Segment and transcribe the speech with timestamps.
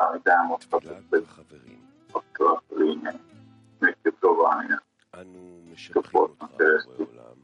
[0.00, 0.46] האדם
[5.14, 6.64] אנו משבחים אותך, בורא
[6.96, 7.36] עולם.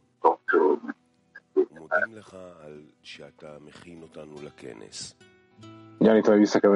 [1.56, 5.14] מודים לך על שאתה מכין אותנו לכנס.
[6.04, 6.68] Già ti ho visto che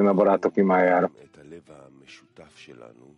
[1.25, 3.15] את הלב המשותף שלנו,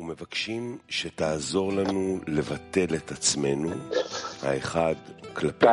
[0.00, 3.70] ומבקשים שתעזור לנו לבטל את עצמנו,
[4.42, 4.94] האחד
[5.34, 5.66] כלפי...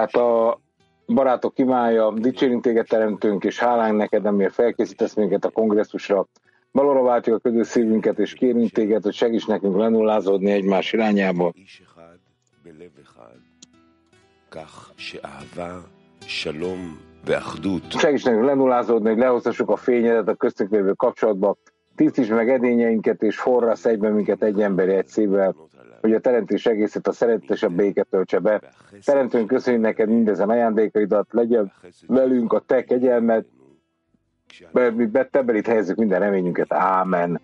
[1.13, 6.27] Barátok imája, dicsérünk téged teremtünk, és hálánk neked, amiért felkészítesz minket a kongresszusra.
[6.71, 11.53] Valóra váltjuk a közös szívünket, és kérünk téged, hogy segíts nekünk lenullázódni egymás irányába.
[17.99, 21.57] Segíts nekünk lenullázódni, hogy lehozhassuk a fényedet a köztük lévő kapcsolatba,
[21.95, 25.55] tisztíts meg edényeinket, és forrasz egyben minket egy emberi egy szívvel,
[26.01, 28.61] hogy a teremtés egészét a szeretet a béke töltse be.
[29.05, 31.71] Teremtőnk köszönjük neked mindezen ajándékaidat, legyen
[32.07, 33.45] velünk a te kegyelmed,
[34.71, 35.09] mert mi
[35.55, 36.73] itt helyezzük minden reményünket.
[36.73, 37.41] Ámen.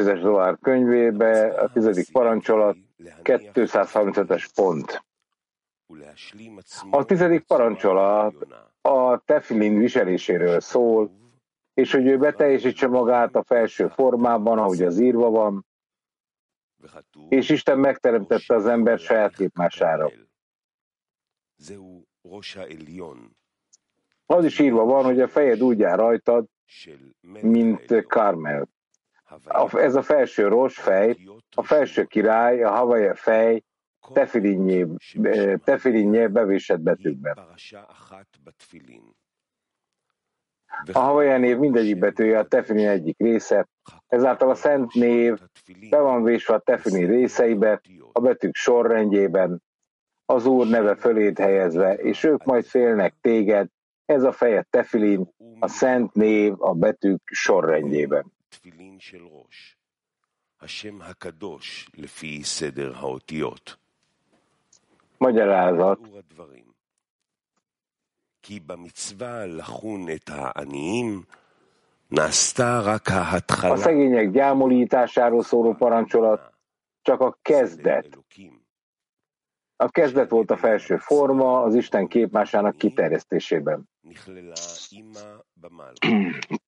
[0.00, 2.76] Tízes dollár könyvébe, a tizedik parancsolat,
[3.22, 5.04] 235-es pont.
[6.90, 8.46] A tizedik parancsolat
[8.80, 11.10] a tefilin viseléséről szól,
[11.74, 15.66] és hogy ő beteljesítse magát a felső formában, ahogy az írva van,
[17.28, 20.10] és Isten megteremtette az ember saját képmására.
[24.26, 26.46] Az is írva van, hogy a fejed úgy áll rajtad,
[27.40, 28.68] mint Karmel.
[29.72, 31.16] Ez a felső rossz fej,
[31.56, 33.62] a felső király, a havaja fej,
[35.64, 37.38] tefilinnyé bevésett betűkben.
[40.92, 43.68] A havaja név mindegyik betűje a tefilin egyik része,
[44.06, 45.38] ezáltal a szent név
[45.90, 47.80] be van vésve a tefilin részeibe,
[48.12, 49.62] a betűk sorrendjében,
[50.24, 53.68] az Úr neve föléd helyezve, és ők majd félnek téged,
[54.04, 58.32] ez a feje tefilin, a szent név a betűk sorrendjében.
[65.18, 65.98] Magyarázat.
[73.72, 76.52] A szegények gyámolításáról szóló parancsolat
[77.02, 78.18] csak a kezdet.
[79.76, 83.88] A kezdet volt a felső forma az Isten képmásának kiterjesztésében.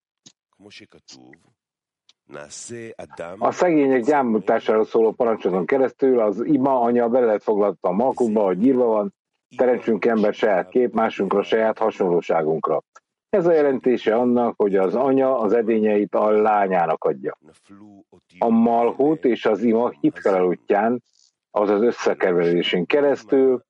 [3.39, 8.65] A szegények gyámításáról szóló parancsolaton keresztül az ima anya bele lett foglalta a malkukba, hogy
[8.65, 9.15] írva van,
[9.57, 12.83] teremtsünk ember saját képmásunkra, saját hasonlóságunkra.
[13.29, 17.39] Ez a jelentése annak, hogy az anya az edényeit a lányának adja.
[18.39, 21.03] A malhut és az ima hitfelel útján,
[21.51, 23.63] azaz összekeverésén keresztül,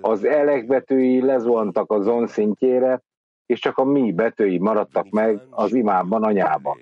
[0.00, 3.02] az elek betűi lezuhantak a zon szintjére,
[3.46, 6.78] és csak a mi betűi maradtak meg az imában anyában.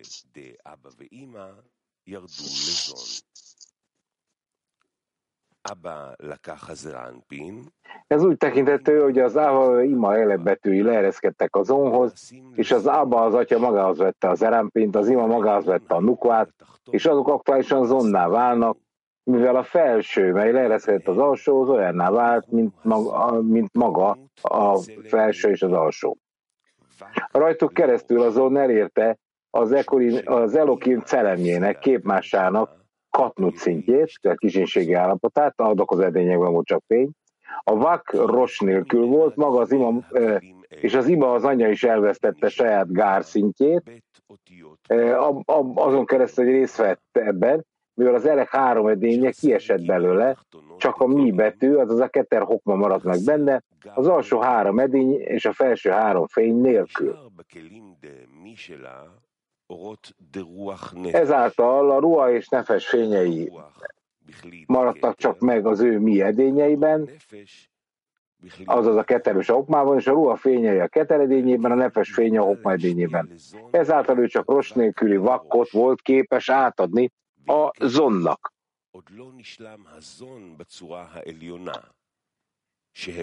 [8.06, 13.34] Ez úgy tekintető, hogy az Ába ima elebetűi leereszkedtek az onhoz, és az Ába az
[13.34, 16.50] atya magához vette az erámpint, az ima magához vette a nukvát,
[16.90, 18.78] és azok aktuálisan zonná válnak,
[19.22, 25.50] mivel a felső, mely leereszkedett az alsóhoz, olyanná vált, mint maga, mint maga a felső
[25.50, 26.18] és az alsó.
[27.32, 29.18] Rajtuk keresztül azon elérte
[29.50, 36.66] az, Ekorin, az Elokim celemjének, képmásának katnut szintjét, a kisinségi állapotát, adok az edényekben volt
[36.66, 37.10] csak fény.
[37.58, 39.92] A vak ros nélkül volt, maga az ima,
[40.68, 44.04] és az ima az anya is elvesztette saját gár szintjét,
[45.74, 47.64] azon keresztül, hogy részt vett ebben,
[47.94, 50.36] mivel az elek három edénye kiesett belőle,
[50.76, 53.62] csak a mi betű, azaz a keter hokma maradt meg benne,
[53.94, 57.18] az alsó három edény és a felső három fény nélkül.
[61.12, 63.52] Ezáltal a ruha és nefes fényei
[64.66, 67.10] maradtak csak meg az ő mi edényeiben,
[68.64, 72.44] azaz a keterős a hokmában, és a ruha fényei a keteredényében, a nefes fénye a
[72.44, 73.32] hokma edényében.
[73.70, 77.12] Ezáltal ő csak rossz nélküli vakkot volt képes átadni
[77.46, 78.52] a zonnak.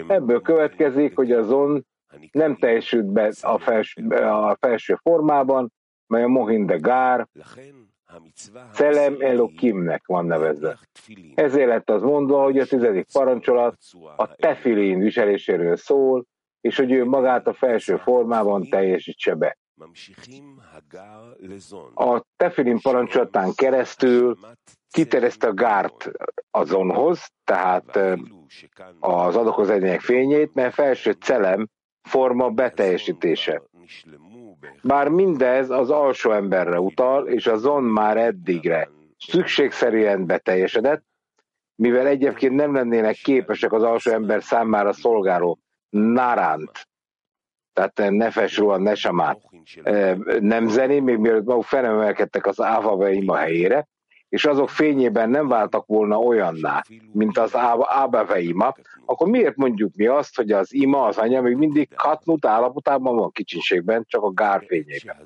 [0.06, 1.86] Ebből következik, hogy a zon
[2.32, 5.72] nem teljesült be a felső, a felső formában,
[6.06, 7.28] mely a Mohinde Gár,
[8.72, 10.78] Szelem Elokimnek van nevezve.
[11.34, 13.76] Ezért lett az mondva, hogy a tizedik parancsolat
[14.16, 16.24] a tefilin viseléséről szól,
[16.60, 19.58] és hogy ő magát a felső formában teljesítse be.
[21.94, 24.38] A tefilin parancsolatán keresztül
[24.90, 26.10] kiterjeszte a gárt
[26.50, 27.96] azonhoz, tehát
[29.00, 31.68] az adakozedények fényét, mert felső celem
[32.02, 33.62] forma beteljesítése.
[34.82, 38.88] Bár mindez az alsó emberre utal, és a zon már eddigre
[39.18, 41.04] szükségszerűen beteljesedett,
[41.74, 45.58] mivel egyébként nem lennének képesek az alsó ember számára szolgáló
[45.90, 46.88] naránt,
[47.72, 49.40] tehát nefes ruha, nesamát
[50.40, 53.88] nemzeni, még mielőtt maguk felemelkedtek az ávaveima helyére,
[54.28, 56.82] és azok fényében nem váltak volna olyanná,
[57.12, 58.74] mint az ábaveima,
[59.06, 63.30] akkor miért mondjuk mi azt, hogy az ima, az anya még mindig katnut állapotában van
[63.30, 65.16] kicsinségben, csak a gárfényében.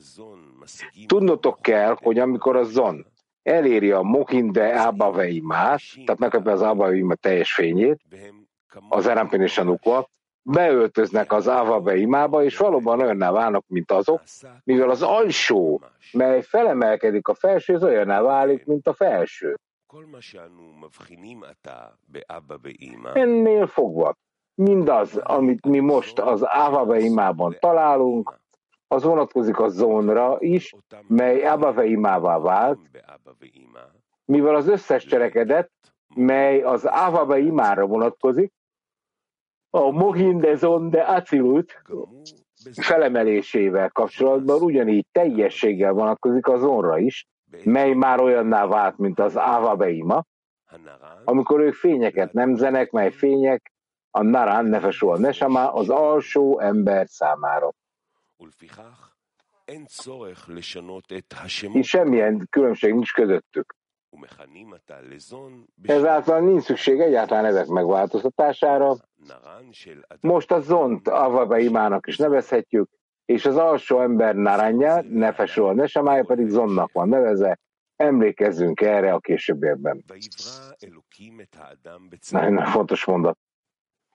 [1.07, 3.07] Tudnotok kell, hogy amikor a zon
[3.43, 8.01] eléri a mohinde ábaveimát, tehát megkapja az ábaveima teljes fényét,
[8.89, 10.09] az erampin és a nukva,
[10.49, 14.23] beöltöznek az Avabe imába, és valóban olyanná válnak, mint azok,
[14.65, 15.83] mivel az alsó,
[16.13, 19.57] mely felemelkedik a felső, az olyanná válik, mint a felső.
[23.15, 24.15] Ennél fogva,
[24.55, 28.41] mindaz, amit mi most az Avabe imában találunk,
[28.89, 30.75] az vonatkozik a zónra is,
[31.07, 32.79] mely Abave imává vált,
[34.25, 35.71] mivel az összes cselekedet,
[36.15, 38.53] mely az Avabe imára vonatkozik,
[39.77, 41.83] a Mohindezon de Acilut
[42.73, 47.27] felemelésével kapcsolatban ugyanígy teljességgel vonatkozik az onra is,
[47.65, 50.25] mely már olyanná vált, mint az Avabeima,
[51.25, 53.73] amikor ők fényeket nemzenek, mely fények
[54.11, 57.73] a Naran nefesó a Nesama az alsó ember számára.
[61.75, 63.75] És semmilyen különbség nincs közöttük.
[65.83, 68.97] Ezáltal nincs szükség egyáltalán ezek megváltoztatására.
[70.21, 72.91] Most a zont Avabe imának is nevezhetjük,
[73.25, 77.59] és az alsó ember naranya, nefesről nesemája pedig zonnak van nevezve,
[77.97, 80.05] emlékezzünk erre a későbbiekben.
[82.31, 83.39] Nagyon fontos mondat.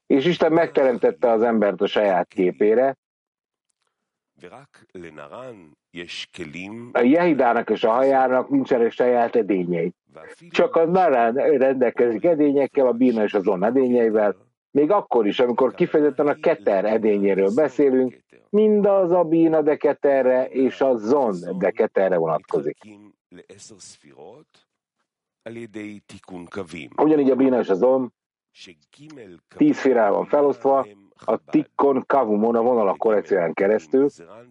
[0.05, 2.97] És Isten megteremtette az embert a saját képére,
[6.91, 9.93] a Jehidának és a hajának nincsenek saját edényei.
[10.49, 14.35] Csak a Narán rendelkezik edényekkel, a Bína és az On edényeivel,
[14.71, 20.81] még akkor is, amikor kifejezetten a Keter edényéről beszélünk, mindaz a Bína de Keterre és
[20.81, 22.77] a Zon de Keterre vonatkozik.
[26.97, 28.13] Ugyanígy a Bína és a Zon
[29.57, 30.87] tíz félre van felosztva,
[31.25, 34.07] a Tikkon Kavumon a vonalak korrekcióján keresztül,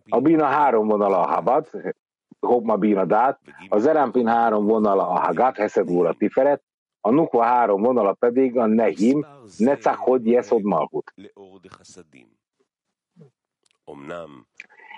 [0.09, 1.71] a Bina három vonala a Habat,
[2.41, 6.63] Hopma Bina Dát, a Zerampin három vonala a Hagat, Hesed a Tiferet,
[7.01, 9.27] a Nukva három vonala pedig a Nehim,
[9.57, 11.15] Necachod Yesod Malhut.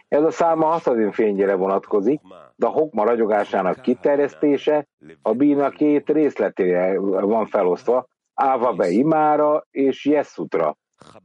[0.08, 2.20] Ez a száma haszadin fényére vonatkozik,
[2.56, 4.86] de a hokma ragyogásának kiterjesztése
[5.22, 10.76] a bína két részletére van felosztva, Áva be imára és Jessutra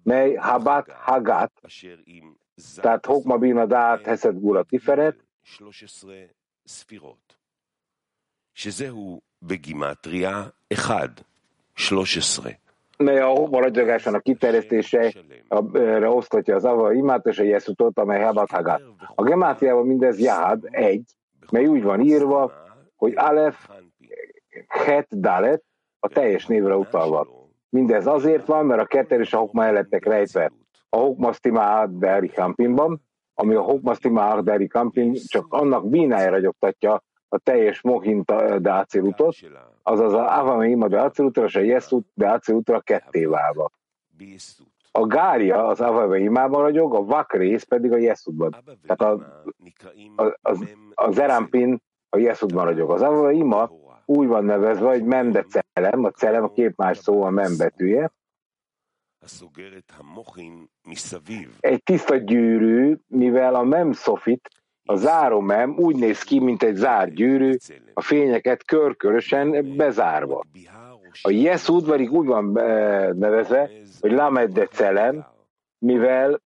[0.03, 1.53] mely Habat Hagat,
[2.75, 5.17] tehát Hokma Bina Dát Hesed Gula Tiferet,
[8.55, 10.79] שזהו בגימטריה 1,
[11.75, 12.45] 13.
[13.03, 15.13] mely a maradjagásának kiterjesztése
[16.05, 18.83] osztatja az Ava imát és a Jeszutot, amely Habat Hagat.
[19.15, 21.05] A gemátriában mindez Jahad, egy,
[21.51, 22.53] mely úgy van írva,
[22.97, 23.69] hogy Alef,
[24.69, 25.63] Het, Dalet,
[26.01, 27.46] a teljes névre utalva.
[27.70, 30.52] Mindez azért van, mert a ketter és a hokma el rejtve
[30.90, 33.02] a hokmasztima Deri Campingban,
[33.34, 39.36] ami a hokmasztima Deri Camping csak annak bínájára gyogtatja a teljes Mohinta de Acilutot,
[39.84, 43.72] azaz a Avame de Acilutra és a Yesut de Acilutra ketté válva.
[44.92, 48.56] A gárja az Avame imában ragyog, a vakrész pedig a Yesutban.
[48.88, 49.44] Tehát a,
[50.16, 50.58] a, a,
[50.94, 52.92] a Zerampin a Yesutban ragyog.
[52.92, 53.70] Az Avame ima
[54.08, 58.12] úgy van nevezve, hogy memde celem, a celem a két más szó a mem betűje.
[61.60, 64.50] Egy tiszta gyűrű, mivel a mem szofit,
[64.84, 67.56] a záró mem úgy néz ki, mint egy zárt gyűrű,
[67.94, 70.44] a fényeket körkörösen bezárva.
[71.22, 75.26] A Yes udvarig úgy van eh, nevezve, hogy Lamed de celem,
[75.78, 76.42] mivel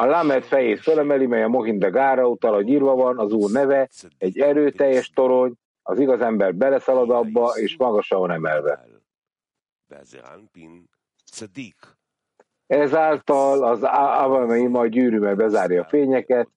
[0.00, 3.88] a Lamed fejét felemeli, mely a Mohinda Gára utal, a írva van, az úr neve,
[4.18, 8.86] egy erőteljes torony, az igaz ember beleszalad abba, és magasan emelve.
[12.66, 16.48] Ezáltal az Avamaim a gyűrűmmel bezárja a fényeket,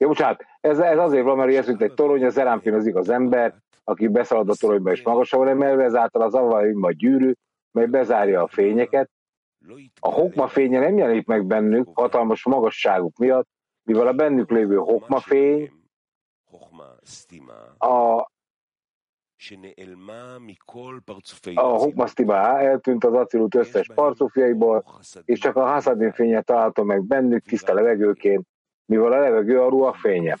[0.00, 3.54] Ja, bocsánat, ez, ez azért van, mert ez egy torony, az erámpin az igaz ember,
[3.84, 7.32] aki beszalad a toronyba és magasabb emelve, ezáltal az avaimba gyűrű,
[7.72, 9.10] mely bezárja a fényeket.
[10.00, 13.48] A hokma fénye nem jelenik meg bennük hatalmas magasságuk miatt,
[13.82, 15.72] mivel a bennük lévő hokma fény
[17.78, 18.30] a
[21.54, 24.84] a Hokmasztibá eltűnt az acilut összes parcufjaiból,
[25.24, 28.46] és csak a Hasadin fénye találta meg bennük tiszta levegőként,
[28.84, 30.38] mivel a levegő a ruha fénye.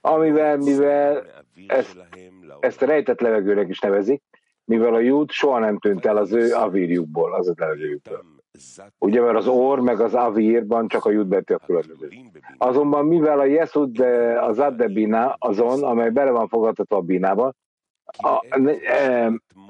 [0.00, 1.24] Amivel, mivel
[1.66, 1.96] ezt,
[2.60, 4.22] ezt rejtett levegőnek is nevezik,
[4.64, 8.24] mivel a júd soha nem tűnt el az ő avírjukból, az a levegőjükből.
[8.98, 12.08] Ugye, mert az or meg az avírban csak a betű a különböző.
[12.58, 14.00] Azonban mivel a Yesud
[14.40, 17.54] az Addebina azon, amely bele van fogadható a bínába,
[18.18, 18.44] a,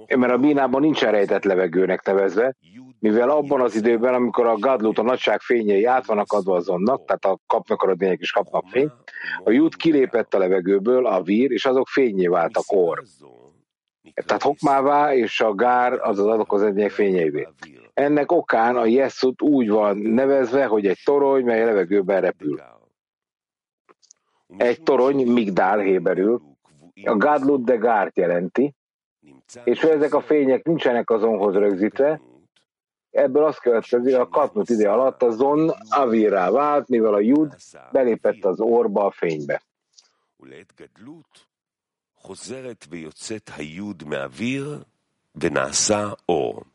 [0.07, 2.57] e, mert a bínában nincs rejtett levegőnek nevezve,
[3.01, 7.25] mivel abban az időben, amikor a Gadlut, a nagyság fényei át vannak adva azonnak, tehát
[7.25, 8.93] a kapnak a lények is kapnak fényt,
[9.45, 13.03] a jút kilépett a levegőből, a vír, és azok fényé váltak or.
[14.15, 17.49] Tehát hokmává, és a gár az az azok az egyének fényeivé.
[17.95, 22.61] Ennek okán a Jeszut úgy van nevezve, hogy egy torony, mely a levegőben repül.
[24.57, 26.43] Egy torony, migdál héberül,
[27.05, 28.75] a Gadlut de Gárt jelenti,
[29.65, 32.21] és ezek a fények nincsenek azonhoz rögzítve,
[33.11, 37.57] ebből azt következik, a Katnut ide alatt a Zon Avirá vált, mivel a Jud
[37.93, 39.63] belépett az orba a fénybe.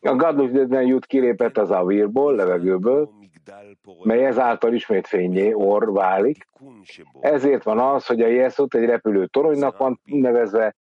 [0.02, 3.10] A Gadlus jut kilépett az avírból, levegőből,
[4.04, 6.48] mely ezáltal ismét fényé, or válik.
[7.20, 10.76] Ezért van az, hogy a Jeszut egy repülő toronynak van nevezve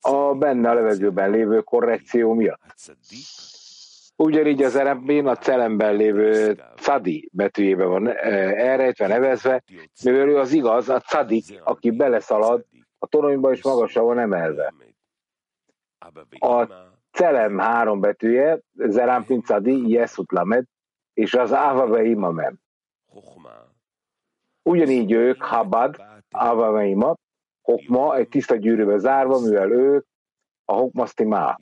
[0.00, 2.60] a benne a levegőben lévő korrekció miatt.
[4.22, 9.62] Ugyanígy az erembén a celemben lévő cadi betűjében van eh, elrejtve, nevezve,
[10.04, 12.66] mivel ő az igaz, a cadik, aki beleszalad
[12.98, 14.74] a toronyba és magasra van emelve.
[16.38, 16.66] A
[17.10, 20.64] celem három betűje, Zerampin Cadi, Yesut Lamed,
[21.12, 22.60] és az Avave Imamem.
[24.62, 27.16] Ugyanígy ők, Habad, Avave Ima,
[27.62, 30.06] Hokma, egy tiszta gyűrűbe zárva, mivel ők
[30.64, 31.56] a Hokmasztimá,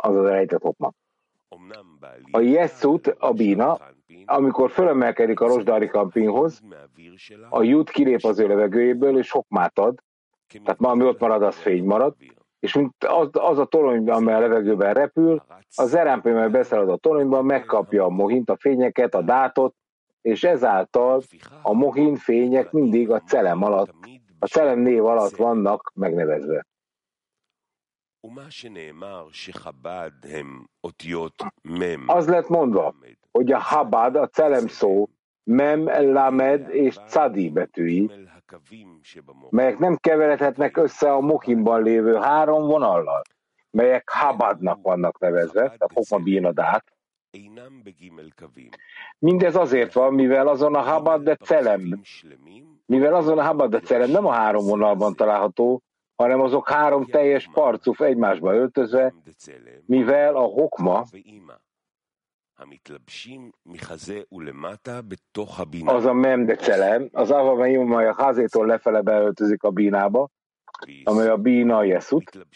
[0.00, 0.92] az rejtett Hokma.
[2.30, 3.78] A Yesut, a Bina,
[4.24, 6.62] amikor fölemelkedik a Rosdari kampinhoz,
[7.48, 10.02] a jut kilép az ő levegőjéből, és hokmát ad,
[10.64, 12.14] tehát ma, ami ott marad, az fény marad,
[12.60, 15.42] és mint az, az a torony, amely a levegőben repül,
[15.76, 19.74] az erámpé, mely beszalad a toronyban, megkapja a mohint, a fényeket, a dátot,
[20.22, 21.22] és ezáltal
[21.62, 23.94] a mohin fények mindig a celem alatt,
[24.38, 26.66] a celem név alatt vannak megnevezve.
[32.06, 32.94] Az lett mondva,
[33.30, 35.08] hogy a Habad, a celem szó,
[35.44, 38.10] Mem, Lamed és Cadi betűi,
[39.50, 43.22] melyek nem keveredhetnek össze a Mohimban lévő három vonallal,
[43.70, 46.84] melyek Habadnak vannak nevezve, tehát Hokma Bínadát.
[49.18, 52.00] Mindez azért van, mivel azon a Habad de Celem,
[52.86, 55.82] mivel azon a Habad de Celem nem a három vonalban található,
[56.20, 59.14] hanem azok három teljes parcuf egymásba öltözve,
[59.86, 61.04] mivel a Hokma
[65.84, 70.28] az a memdecelem, az avameim, amely a házétól lefele beöltözik a bínába,
[71.04, 72.46] amely a bína jeszut,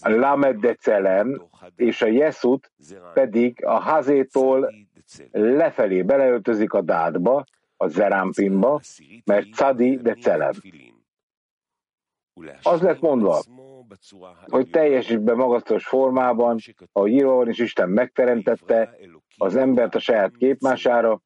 [0.00, 1.42] a lamed decelem,
[1.76, 2.72] és a jeszut
[3.14, 4.74] pedig a házétól
[5.30, 7.44] lefelé beleöltözik a dádba,
[7.76, 8.80] a zerámpinba,
[9.24, 10.52] mert cadi decelem.
[12.62, 13.42] Az lett mondva,
[14.46, 16.58] hogy teljesítve magasztos formában,
[16.92, 18.96] ahogy írva van, és Isten megteremtette
[19.36, 21.22] az embert a saját képmására,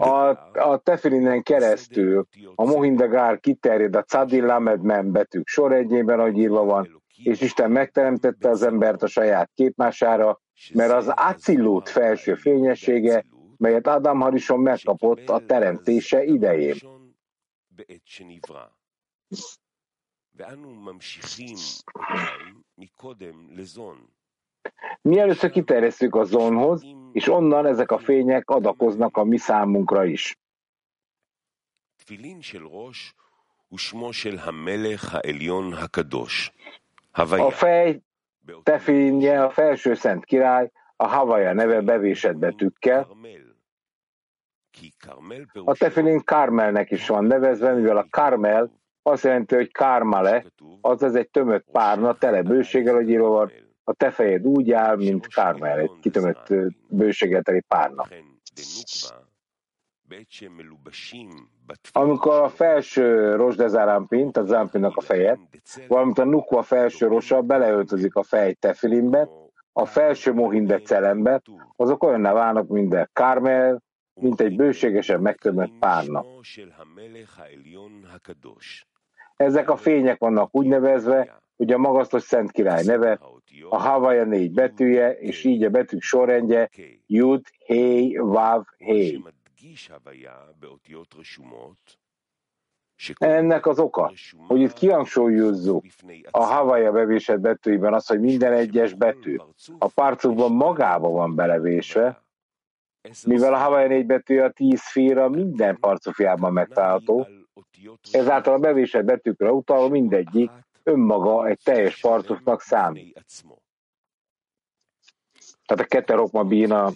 [0.00, 6.64] a, a tefilinen keresztül a Mohindagár kiterjed a Cadi Lamed Mem betűk soregyében, ahogy írva
[6.64, 10.40] van, és Isten megteremtette az embert a saját képmására,
[10.74, 13.24] mert az Acillut felső fényessége
[13.58, 16.76] melyet Ádám Harison megkapott a teremtése idején.
[25.02, 30.38] Mi először kiterjesztjük a zónhoz, és onnan ezek a fények adakoznak a mi számunkra is.
[37.40, 38.02] A fej
[38.62, 43.08] tefinje a felső szent király, a Havaja neve bevésett betűkkel,
[45.64, 48.70] A tefilin Kármelnek is van nevezve, mivel a Kármel
[49.02, 50.44] azt jelenti, hogy Kármale,
[50.80, 53.52] azaz egy tömött párna, tele bőséggel, hogy írva van,
[53.84, 56.46] a te fejed úgy áll, mint Kármel, egy kitömött
[56.88, 58.06] bőséggel teli párna.
[61.92, 65.38] Amikor a felső rosdezárámpint, a zámpinnak a feje,
[65.88, 69.28] valamint a nukva felső rosa beleöltözik a fej tefilimbe,
[69.72, 71.42] a felső mohinde celembe,
[71.76, 73.82] azok olyanná válnak, mint a kármel,
[74.20, 76.24] mint egy bőségesen megtömött párna.
[79.36, 83.20] Ezek a fények vannak úgy nevezve, hogy a magasztos Szent Király neve,
[83.68, 86.70] a Havaja négy betűje, és így a betűk sorrendje
[87.06, 89.22] Jud, Hei, Vav, Hei.
[93.18, 94.12] Ennek az oka,
[94.46, 95.84] hogy itt kihangsúlyozzuk
[96.30, 99.36] a Havaja bevésett betűiben az, hogy minden egyes betű
[99.78, 102.22] a párcukban magába van belevésve,
[103.26, 107.26] mivel a Havaja négy betű a tíz féra minden parcufjában megtalálható,
[108.10, 110.50] ezáltal a bevésett betűkre utalva mindegyik
[110.82, 113.24] önmaga egy teljes parcufnak számít.
[115.66, 116.90] Tehát a keterokma bína,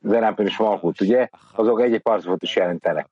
[0.00, 1.28] zenápén is malkut, ugye?
[1.52, 3.08] Azok egy-egy parcufot is jelentenek.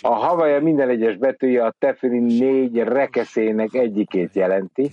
[0.00, 4.90] A havaja minden egyes betűje a tefilin négy rekeszének egyikét jelenti.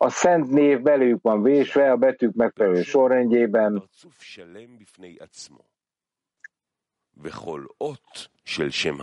[0.00, 3.82] A szent név belőjük van vésve a betűk megfelelő sorrendjében.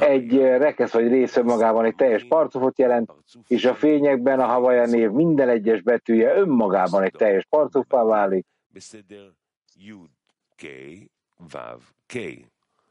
[0.04, 3.14] Egy rekesz vagy része magában egy teljes parcufot jelent,
[3.48, 8.46] és a fényekben a havaja név minden egyes betűje önmagában egy teljes parcuffá válik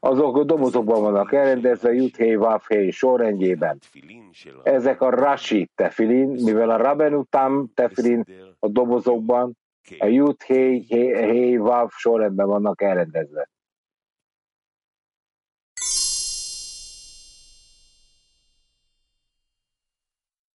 [0.02, 3.78] Azok a dobozokban vannak elrendezve Juthé Vavhé sorrendjében.
[4.62, 8.24] Ezek a Rashi tefilin, mivel a Rabenutam tefilin
[8.58, 9.56] a dobozokban
[9.98, 13.48] a Juthé Hé Vav sorrendben vannak elrendezve.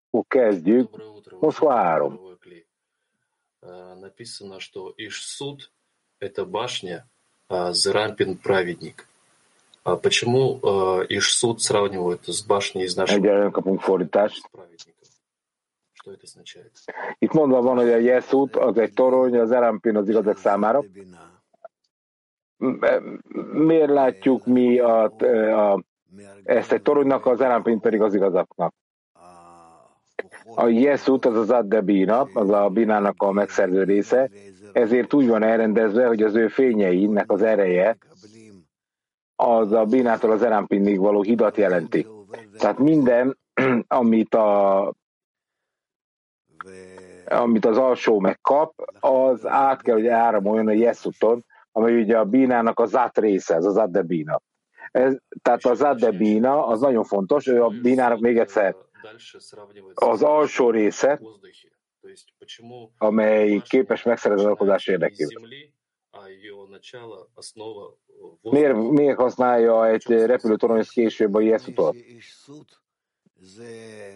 [0.09, 0.89] Akkor kezdjük.
[1.39, 2.19] Most várom.
[3.99, 7.07] Написано, что Ишсуд – это башня,
[7.47, 9.07] а Зерампин – праведник.
[9.83, 10.59] А почему
[11.09, 14.43] Ишсуд сравнивают с башней из нашего Egyelőre kapunk fordítást.
[15.93, 16.71] Что это означает?
[17.19, 20.83] Itt mondva van, hogy a Jeszút az egy torony, az Erampin az igazak számára.
[23.53, 25.83] Miért látjuk mi a, a,
[26.43, 28.73] ezt egy toronynak, az Erampin pedig az igazaknak?
[30.55, 34.29] A Jeszút az az Addebina, az a binának a megszerző része,
[34.73, 37.97] ezért úgy van elrendezve, hogy az ő fényeinek az ereje
[39.40, 42.06] az a binától az Erampinnig való hidat jelenti.
[42.58, 43.38] Tehát minden,
[43.88, 44.94] amit a
[47.28, 52.78] amit az alsó megkap, az át kell, hogy áramoljon a Jeszuton, amely ugye a bínának
[52.78, 54.40] az át része, az Addebina.
[54.90, 58.76] Ez, tehát az Addebina az nagyon fontos, ő a bínának még egyszer
[59.94, 61.20] az alsó része,
[62.98, 65.42] amely képes megszerezni az alkozás érdekében.
[68.40, 71.96] Miért, miért használja egy repülőtorony később a Jeszutot?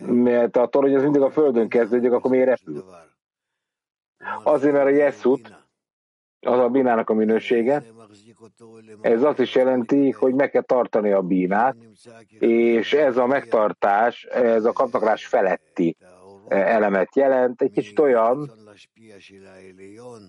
[0.00, 2.84] Mert a torony az mindig a földön kezdődik, akkor miért repül?
[4.44, 5.62] Azért, mert a Jeszut,
[6.40, 7.84] az a bínának a minősége,
[9.00, 11.76] ez azt is jelenti, hogy meg kell tartani a bínát,
[12.38, 15.96] és ez a megtartás, ez a kapnaklás feletti
[16.48, 18.50] elemet jelent, egy kicsit olyan,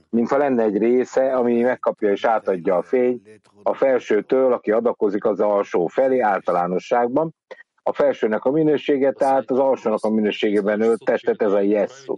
[0.09, 5.39] mintha lenne egy része, ami megkapja és átadja a fényt a felsőtől, aki adakozik az
[5.39, 7.35] alsó felé általánosságban.
[7.83, 12.15] A felsőnek a minősége, tehát az alsónak a minőségében ölt testet, ez a Jessu.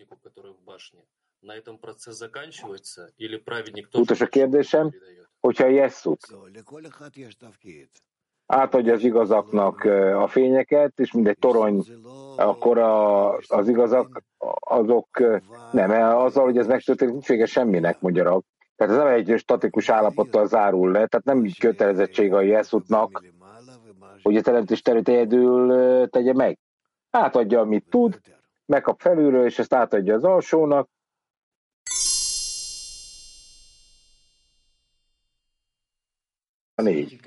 [3.91, 4.91] Utas a kérdésem,
[5.39, 6.27] hogyha Jessut
[8.47, 9.83] átadja az igazaknak
[10.19, 11.83] a fényeket, és mindegy torony,
[12.36, 14.21] akkor a, az igazak
[14.60, 15.07] azok
[15.71, 18.45] nem, azzal, hogy ez megtörténik, nincs vége semminek, magyarok.
[18.75, 23.23] Tehát ez nem egy statikus állapottal zárul le, tehát nem kötelezettség a Jeszutnak,
[24.23, 26.57] hogy a teremtés terét egyedül tegye meg.
[27.10, 28.19] Átadja, amit tud,
[28.65, 30.89] megkap felülről, és ezt átadja az alsónak,
[36.77, 37.19] a négy.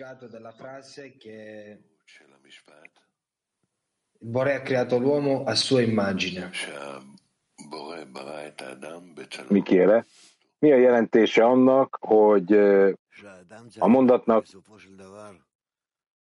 [4.22, 6.50] Bore ha creato l'uomo a sua immagine.
[9.48, 10.06] Mi kére?
[10.58, 12.52] Mi a jelentése annak, hogy
[13.78, 14.46] a mondatnak,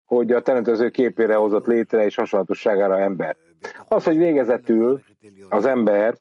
[0.04, 3.36] hogy a teremtőző képére hozott létre és hasonlatosságára ember.
[3.88, 5.02] Az, hogy végezetül
[5.48, 6.18] az ember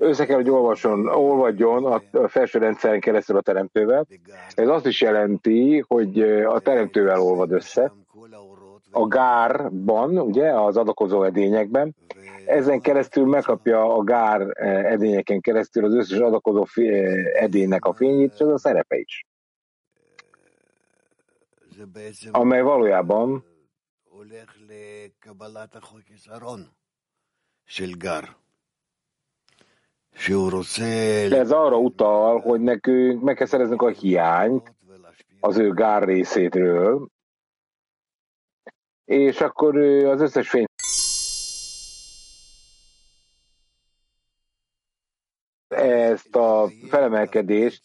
[0.00, 4.06] össze kell, hogy olvasson, olvadjon a felső rendszeren keresztül a teremtővel.
[4.54, 7.92] Ez azt is jelenti, hogy a teremtővel olvad össze,
[8.90, 11.96] a gárban, ugye, az adakozó edényekben,
[12.46, 14.40] ezen keresztül megkapja a gár
[14.84, 16.66] edényeken keresztül az összes adakozó
[17.34, 19.26] edénynek a fényét, és ez a szerepe is.
[22.30, 23.44] Amely valójában
[31.32, 34.74] ez arra utal, hogy nekünk meg kell szereznünk a hiányt
[35.40, 37.08] az ő gár részétről,
[39.04, 40.64] és akkor az összes fény
[45.68, 47.82] ezt a felemelkedést,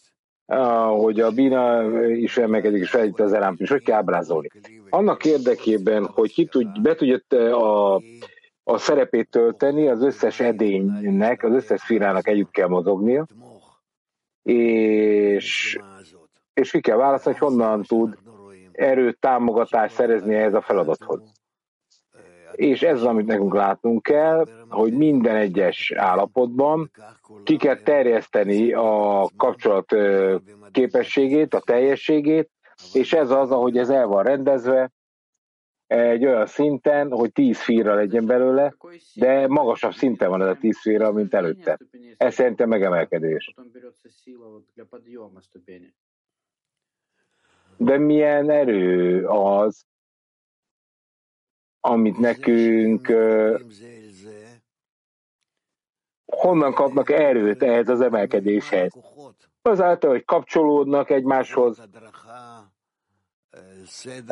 [0.96, 4.48] hogy a bína is emelkedik, és felejt az elámp, és hogy kell ábrázolni.
[4.90, 7.20] Annak érdekében, hogy ki tud, be tudja
[7.58, 8.00] a,
[8.68, 13.26] a szerepét tölteni, az összes edénynek, az összes szférának együtt kell mozognia,
[14.42, 15.78] és,
[16.54, 18.18] és ki kell választani, hogy honnan tud
[18.72, 21.20] erőt, támogatást szerezni ehhez a feladathoz.
[22.52, 26.90] És ez az, amit nekünk látnunk kell, hogy minden egyes állapotban
[27.44, 29.94] ki kell terjeszteni a kapcsolat
[30.70, 32.50] képességét, a teljességét,
[32.92, 34.90] és ez az, ahogy ez el van rendezve,
[35.86, 38.74] egy olyan szinten, hogy 10 fírra legyen belőle,
[39.14, 41.78] de magasabb szinten van ez a 10 fírra, mint előtte.
[42.16, 43.54] Ez szerintem megemelkedés.
[47.76, 49.86] De milyen erő az,
[51.80, 53.12] amit nekünk
[56.26, 58.92] honnan kapnak erőt ehhez az emelkedéshez?
[59.62, 61.82] Azáltal, hogy kapcsolódnak egymáshoz,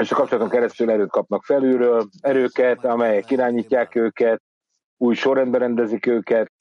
[0.01, 4.43] és a kapcsolaton keresztül erőt kapnak felülről, erőket, amelyek irányítják őket,
[4.97, 6.53] új sorrendben rendezik őket.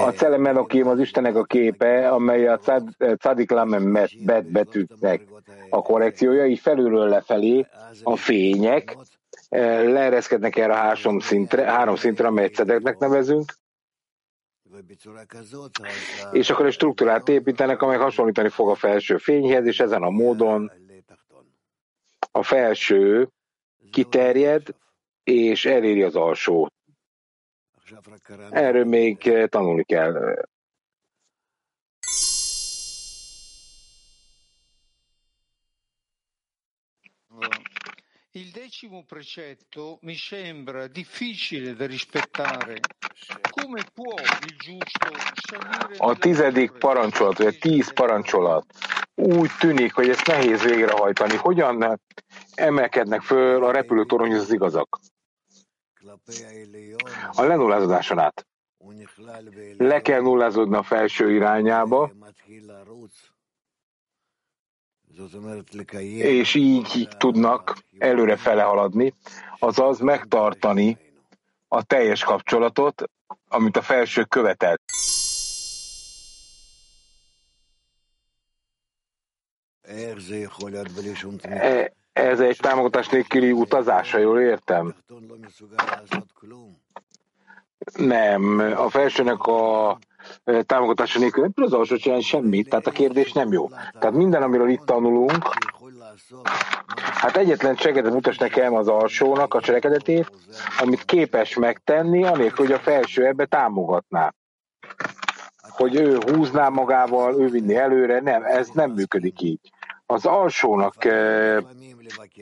[0.00, 2.58] A Celem Elohim az Istenek a képe, amely a
[3.18, 3.92] Cadik Lamen
[4.24, 5.22] bet betűknek
[5.70, 7.66] a korrekciója, így felülről lefelé
[8.02, 8.96] a fények
[9.82, 13.52] leereszkednek erre a három szintre, három szintre amelyet cedeknek nevezünk,
[16.32, 20.72] és akkor egy struktúrát építenek, amely hasonlítani fog a felső fényhez, és ezen a módon
[22.32, 23.28] a felső
[23.90, 24.66] kiterjed,
[25.24, 26.72] és eléri az alsót.
[28.50, 30.44] Erről még tanulni kell.
[38.36, 42.80] Il decimo precetto mi sembra difficile da rispettare.
[43.48, 45.08] Come può il giusto
[45.98, 48.66] A tizedik parancsolat, vagy a tíz parancsolat
[49.14, 51.36] úgy tűnik, hogy ezt nehéz végrehajtani.
[51.36, 52.00] Hogyan
[52.54, 54.98] emelkednek föl a repülőtoronyhoz az igazak?
[57.32, 58.46] A lenullázodáson át.
[59.76, 62.10] Le kell nullázódni a felső irányába,
[66.22, 69.14] és így tudnak előre fele haladni,
[69.58, 70.98] azaz megtartani
[71.68, 73.02] a teljes kapcsolatot,
[73.48, 74.80] amit a felső követel.
[81.42, 84.94] E, ez egy támogatás nélküli utazása, jól értem?
[87.92, 89.98] Nem, a felsőnek a
[90.66, 93.68] támogatása nélkül nem tud az alsó csinálni semmit, tehát a kérdés nem jó.
[93.98, 95.42] Tehát minden, amiről itt tanulunk,
[96.96, 100.30] hát egyetlen cselekedet mutas nekem az alsónak a cselekedetét,
[100.78, 104.34] amit képes megtenni, anélkül, hogy a felső ebbe támogatná.
[105.68, 109.70] Hogy ő húzná magával, ő vinni előre, nem, ez nem működik így.
[110.06, 111.62] Az alsónak, e,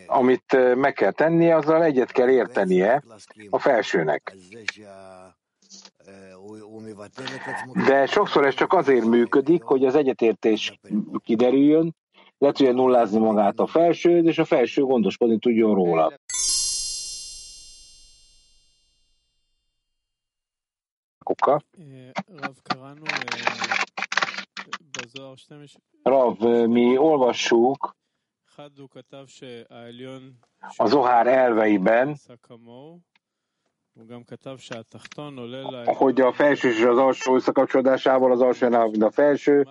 [0.06, 3.02] amit e, meg kell tennie, azzal egyet kell értenie
[3.50, 4.36] a felsőnek.
[7.86, 10.78] De sokszor ez csak azért működik, hogy az egyetértés
[11.24, 11.94] kiderüljön,
[12.38, 16.12] le tudja nullázni magát a felső, és a felső gondoskodni tudjon róla.
[21.24, 21.62] Kuka.
[26.02, 27.96] Rav, mi olvassuk
[30.76, 32.16] a Zohár elveiben,
[35.84, 39.66] hogy a felső és az alsó összekapcsolódásával az alsó mint a felső,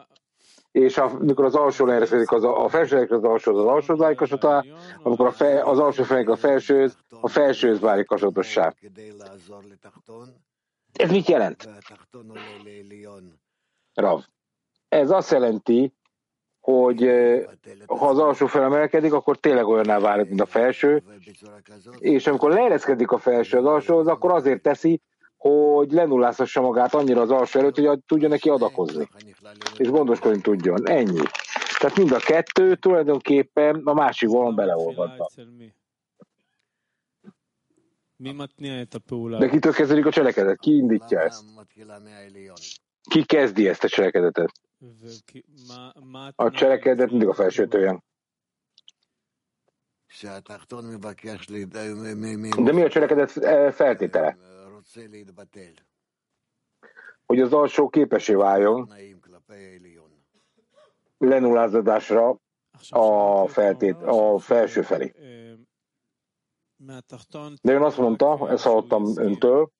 [0.71, 4.63] és amikor az alsó leereszkedik az a, a felső az alsó az alsó válik hasonlótá,
[5.03, 8.73] amikor a fe, az alsó felik a felsőhöz, a felsőhöz válik hasonlótossá.
[10.93, 11.69] Ez mit jelent?
[13.93, 14.23] Rav.
[14.91, 15.93] Ez azt jelenti,
[16.59, 17.09] hogy
[17.87, 21.03] ha az alsó felemelkedik, akkor tényleg olyanná válik, mint a felső,
[21.97, 25.01] és amikor leereszkedik a felső az alsóhoz, akkor azért teszi,
[25.37, 29.09] hogy lenullázhassa magát annyira az alsó előtt, hogy tudja neki adakozni,
[29.77, 30.87] és gondoskodni tudjon.
[30.89, 31.21] Ennyi.
[31.79, 35.29] Tehát mind a kettő tulajdonképpen a másik volna beleolvadva.
[39.39, 40.59] De kitől kezdődik a cselekedet?
[40.59, 41.43] Ki indítja ezt?
[43.09, 44.51] Ki kezdi ezt a cselekedetet?
[46.35, 48.03] A cselekedet mindig a felsőtől jön.
[52.63, 53.31] De mi a cselekedet
[53.75, 54.37] feltétele?
[57.25, 58.93] Hogy az alsó képesé váljon
[61.17, 62.39] lenullázadásra
[62.89, 65.13] a, feltét, a felső felé.
[67.61, 69.71] De ön azt mondta, ezt hallottam öntől,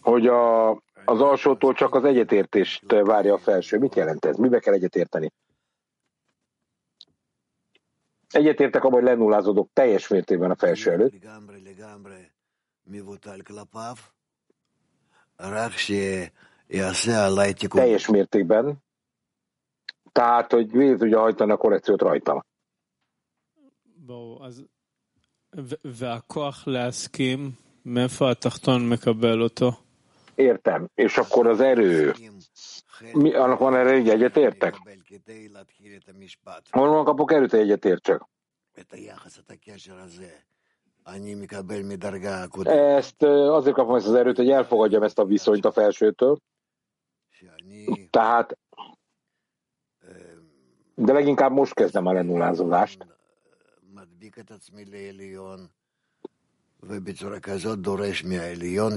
[0.00, 0.70] hogy a,
[1.04, 3.78] az alsótól csak az egyetértést várja a felső.
[3.78, 4.36] Mit jelent ez?
[4.36, 5.32] Mibe kell egyetérteni?
[8.30, 11.12] Egyetértek abban, hogy lenullázódok teljes mértékben a felső előtt.
[17.80, 18.76] Teljes mértékben.
[20.12, 22.44] Tehát, hogy végig tudja hajtani a korrekciót rajta.
[30.34, 30.88] Értem.
[30.94, 32.14] És akkor az erő,
[33.12, 34.76] mi, annak van erre egy egyetértek?
[36.70, 38.20] Honnan kapok erőt, hogy egyetértsek?
[42.66, 46.38] Ezt azért kapom ezt az erőt, hogy elfogadjam ezt a viszonyt a felsőtől.
[48.10, 48.58] Tehát,
[50.94, 53.06] de leginkább most kezdem a lenullázolást.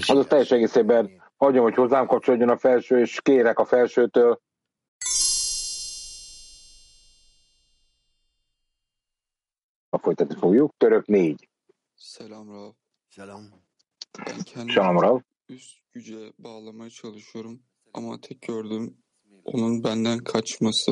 [0.07, 4.39] Az a teljes egészében hagyom, hogy hozzám kapcsolódjon a felső, és kérek a felsőtől,
[9.89, 10.73] a folytatni fogjuk.
[10.77, 11.49] Török négy.
[11.95, 12.71] Selam Rav.
[13.07, 13.49] Selam.
[14.25, 15.19] Ben kendimi Selam Rav.
[15.47, 17.59] üst güce bağlamaya çalışıyorum.
[17.93, 18.97] Ama tek gördüğüm
[19.43, 20.91] onun benden kaçması.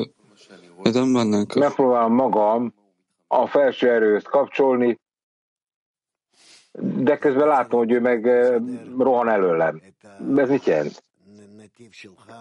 [0.84, 1.70] Neden benden kaçıyor?
[1.70, 2.72] Megpróbálom magam
[3.32, 4.98] a felső erőhöz kapcsolni,
[6.78, 8.56] de közben látom, hogy ő meg eh,
[8.98, 9.82] rohan előlem.
[10.36, 11.04] Ez mit jelent?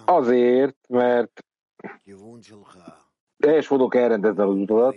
[0.06, 1.46] Azért, mert
[3.38, 4.96] teljes módon kell az utadat,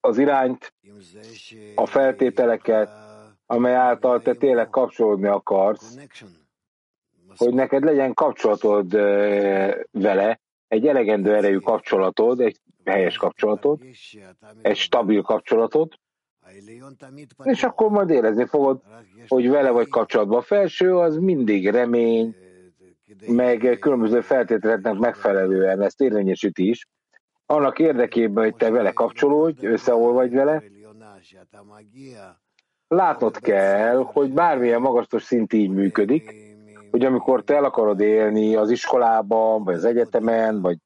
[0.00, 0.74] az irányt,
[1.74, 2.90] a feltételeket,
[3.46, 5.98] amely által te tényleg kapcsolódni akarsz,
[7.36, 13.80] hogy neked legyen kapcsolatod eh, vele, egy elegendő erejű kapcsolatod, egy helyes kapcsolatod,
[14.62, 15.92] egy stabil kapcsolatod,
[17.42, 18.80] és akkor majd érezni fogod,
[19.28, 20.38] hogy vele vagy kapcsolatban.
[20.38, 22.36] A felső, az mindig remény,
[23.26, 26.86] meg különböző feltételeknek megfelelően ezt érvényesíti is,
[27.46, 30.62] annak érdekében, hogy te vele kapcsolódj, összeolvadj vele,
[32.88, 36.34] látnod kell, hogy bármilyen magastos szint így működik,
[36.90, 40.78] hogy amikor te el akarod élni az iskolában, vagy az egyetemen, vagy,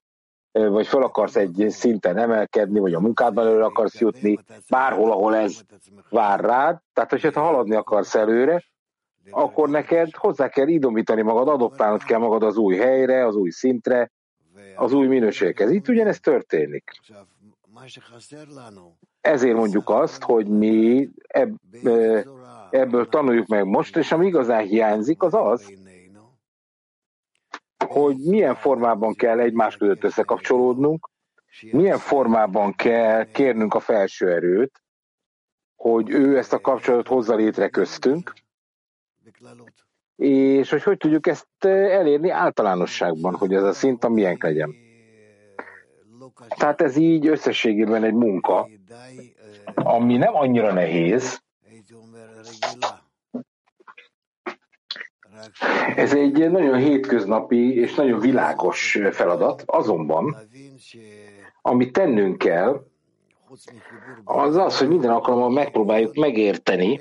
[0.56, 4.38] vagy fel akarsz egy szinten emelkedni, vagy a munkádban elő akarsz jutni,
[4.68, 5.60] bárhol, ahol ez
[6.10, 8.64] vár rád, tehát hogyha haladni akarsz előre,
[9.30, 14.10] akkor neked hozzá kell idomítani magad, adoptálnod kell magad az új helyre, az új szintre,
[14.76, 15.70] az új minőséghez.
[15.70, 16.90] Itt ugyanezt történik.
[19.20, 21.54] Ezért mondjuk azt, hogy mi ebb,
[22.70, 25.72] ebből tanuljuk meg most, és ami igazán hiányzik, az az,
[27.86, 31.10] hogy milyen formában kell egymás között összekapcsolódnunk,
[31.70, 34.82] milyen formában kell kérnünk a felső erőt,
[35.76, 38.32] hogy ő ezt a kapcsolatot hozza létre köztünk,
[40.16, 44.74] és hogy hogy tudjuk ezt elérni általánosságban, hogy ez a szint a miénk legyen.
[46.48, 48.68] Tehát ez így összességében egy munka,
[49.74, 51.42] ami nem annyira nehéz.
[55.96, 60.36] Ez egy nagyon hétköznapi és nagyon világos feladat, azonban,
[61.62, 62.84] amit tennünk kell,
[64.24, 67.00] az az, hogy minden alkalommal megpróbáljuk megérteni,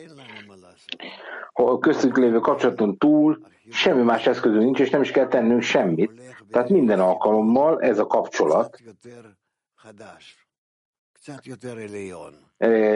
[1.53, 6.11] a köztük lévő kapcsolaton túl semmi más eszközünk nincs, és nem is kell tennünk semmit.
[6.51, 8.81] Tehát minden alkalommal ez a kapcsolat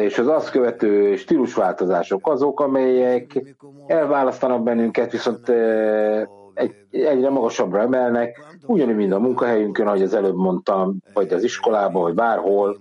[0.06, 3.56] és az azt követő stílusváltozások azok, amelyek
[3.88, 5.50] elválasztanak bennünket, viszont
[6.54, 12.02] egy, egyre magasabbra emelnek, ugyanúgy, mint a munkahelyünkön, ahogy az előbb mondtam, vagy az iskolában,
[12.02, 12.80] vagy bárhol,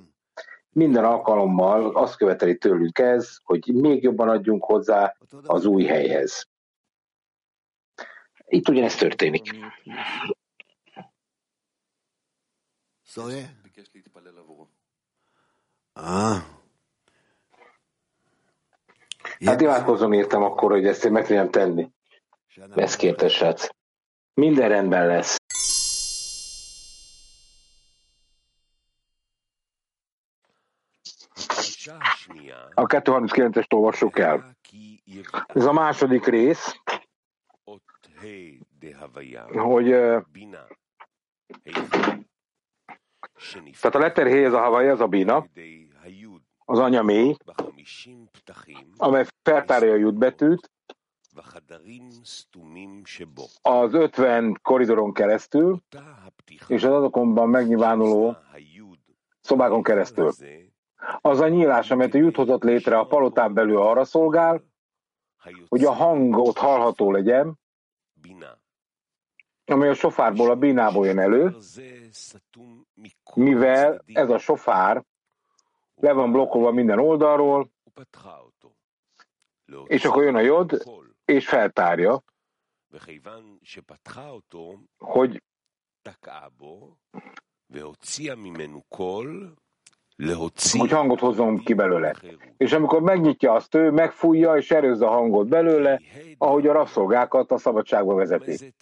[0.70, 6.48] minden alkalommal azt követeli tőlünk ez, hogy még jobban adjunk hozzá az új helyhez.
[8.46, 9.54] Itt ugyanezt történik.
[19.44, 21.90] Hát imádkozom értem akkor, hogy ezt én meg tudjam tenni.
[22.74, 23.68] Ezt kérte, srác.
[24.34, 25.36] Minden rendben lesz.
[32.74, 34.56] A 239-est olvassuk el.
[35.46, 36.80] Ez a második rész,
[39.52, 39.94] hogy
[43.80, 45.46] tehát a letter ez a Hawaii, az a bina,
[46.64, 47.36] az anya mély,
[48.96, 50.70] amely feltárja a jutbetűt,
[53.62, 55.82] az 50 koridoron keresztül,
[56.66, 58.36] és az azokonban megnyilvánuló
[59.40, 60.32] szobákon keresztül.
[61.20, 64.62] Az a nyílás, amelyet a jut hozott létre a palotán belül arra szolgál,
[65.68, 67.58] hogy a hangot hallható legyen,
[69.68, 71.56] ami a sofárból, a bínából jön elő,
[73.34, 75.04] mivel ez a sofár
[75.94, 77.70] le van blokkolva minden oldalról,
[79.86, 80.82] és akkor jön a jod,
[81.24, 82.22] és feltárja,
[84.98, 85.42] hogy
[90.78, 92.14] hogy hangot hozzon ki belőle.
[92.56, 96.00] És amikor megnyitja azt ő, megfújja és erőzze a hangot belőle,
[96.38, 98.74] ahogy a rabszolgákat a szabadságba vezeti.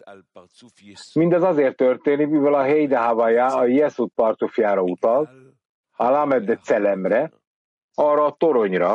[1.15, 5.31] Mindez azért történik, mivel a Heide Havaya a Jesut partufjára utal,
[5.97, 7.33] a Lamed de Celemre,
[7.95, 8.95] arra a toronyra,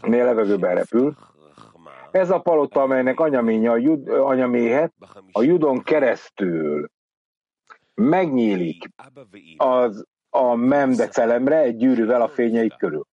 [0.00, 1.16] a levegőben repül.
[2.10, 4.92] Ez a palota, amelynek anyaménye a, jud, anyaméhet,
[5.32, 6.90] a judon keresztül
[7.94, 8.88] megnyílik
[9.56, 13.07] az a mem de celemre egy gyűrűvel a fényeik körül.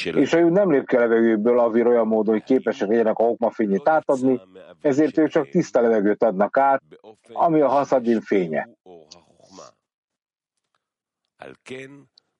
[0.00, 3.22] És a jud nem lép ki a levegőből avir olyan módon, hogy képesek legyenek a
[3.22, 4.40] hokma fényét átadni,
[4.80, 6.82] ezért ők csak tiszta levegőt adnak át,
[7.32, 8.68] ami a haszadin fénye.
[11.38, 11.90] על כן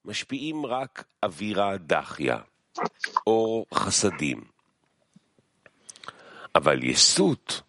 [0.05, 2.38] משפיעים רק אווירה דחיה,
[3.27, 4.51] אור חסדים.
[6.55, 7.62] אבל יסות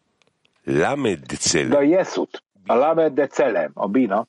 [1.68, 4.26] de Jeszut, a Lamed de Celem, a Bina,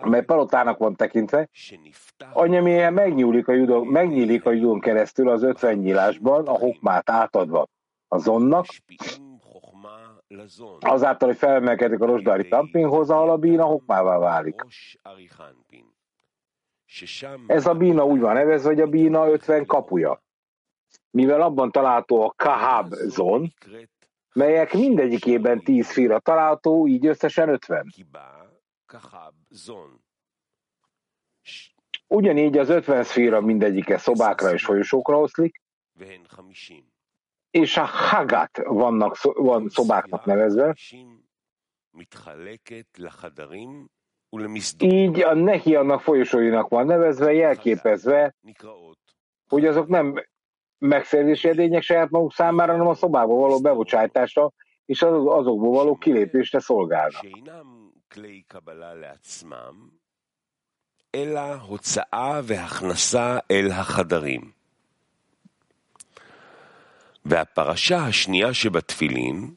[0.00, 1.48] amely palotának van tekintve,
[2.32, 7.68] anyamilyen megnyúlik a judon, megnyílik a judon keresztül az ötven nyílásban, a hokmát átadva.
[8.08, 8.66] A zonnak,
[10.80, 14.64] azáltal, hogy felemelkedik a rosdári tampinhoz, ahol a bína hokmává válik.
[17.46, 20.22] Ez a bína úgy van nevezve, hogy a bína 50 kapuja.
[21.10, 23.52] Mivel abban található a Kahab zon,
[24.32, 27.86] melyek mindegyikében 10 fira található, így összesen 50.
[32.06, 35.60] Ugyanígy az 50 szféra mindegyike szobákra és folyosókra oszlik,
[37.50, 40.74] és a Hagat vannak, van szobáknak nevezve,
[44.78, 48.34] így a neki annak folyosóinak van nevezve, jelképezve,
[49.48, 50.24] hogy azok nem
[50.81, 54.51] megszerzési edények saját maguk számára, hanem a szobába való bebocsátásra
[54.85, 57.25] és az, azokból való kilépésre szolgálnak.
[61.15, 64.51] אלא הוצאה והכנסה אל החדרים.
[67.25, 69.53] והפרשה השנייה שבתפילין,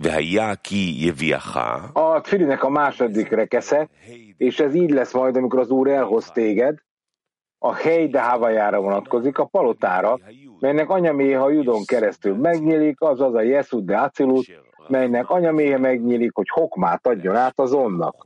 [0.00, 1.56] והיה כי יביאך...
[1.94, 3.88] A tfilinek a második rekesze,
[4.36, 6.78] és ez így lesz majd, amikor az Úr elhoz téged,
[7.58, 10.18] a hely de Havajára vonatkozik, a palotára,
[10.59, 14.45] melynek anyaméha judon keresztül megnyílik, azaz a Jeszud de Acilut,
[14.87, 18.25] melynek anyaméhe megnyílik, hogy hokmát adjon át az onnak.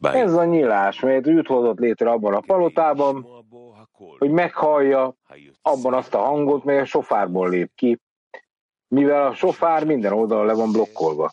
[0.00, 3.26] Ez a nyílás, melyet Jud hozott létre abban a palotában,
[4.18, 5.14] hogy meghallja
[5.62, 8.00] abban azt a hangot, mely a sofárból lép ki,
[8.88, 11.32] mivel a sofár minden oldalon le van blokkolva.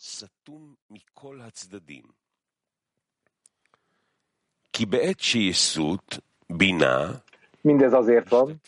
[7.61, 8.61] Mindez azért van,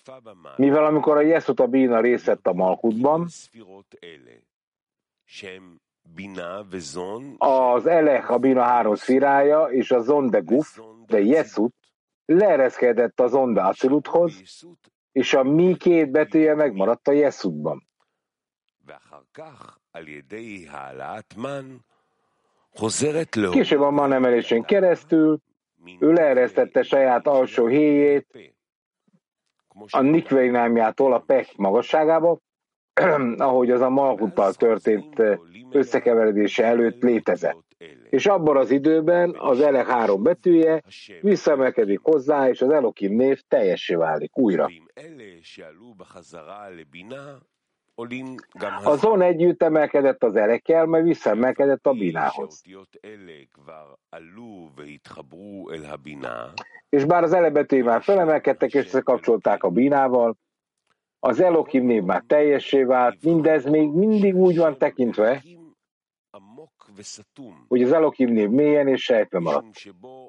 [0.55, 3.27] mivel amikor a Jeszut a Bína részt vett a Malkutban,
[7.37, 11.73] az Elech a Bína három szfírája és a Zonde Guf, de Jeszut
[12.25, 14.33] leereszkedett a Zonde Aciluthoz,
[15.11, 17.87] és a mi két betűje megmaradt a Jeszutban.
[23.51, 25.39] Később a man emelésén keresztül
[25.99, 28.55] ő leeresztette saját alsó héjét.
[29.89, 32.39] A Nikveinámjától a Pech magasságába,
[33.37, 35.21] ahogy az a Malhuttal történt
[35.71, 37.67] összekeveredése előtt létezett.
[38.09, 40.83] És abban az időben az elek három betűje
[41.21, 44.69] visszaemelkedik hozzá, és az Elokim név teljessé válik újra.
[48.83, 52.61] Azon együtt emelkedett az erekkel, mert visszaemelkedett a binához.
[56.89, 60.35] És bár az elebetői már felemelkedtek és összekapcsolták a bínával,
[61.19, 65.43] az Elokim név már teljessé vált, mindez még mindig úgy van tekintve,
[67.67, 69.65] hogy az Elokim név mélyen és sejtve maradt.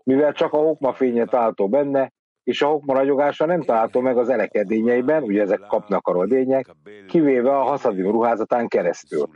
[0.04, 2.12] Mivel csak a hokma fénye található benne,
[2.50, 6.74] és a hokma ragyogása nem található meg az elekedényeiben, ugye ezek kapnak a rodények,
[7.08, 9.28] kivéve a haszadim ruházatán keresztül.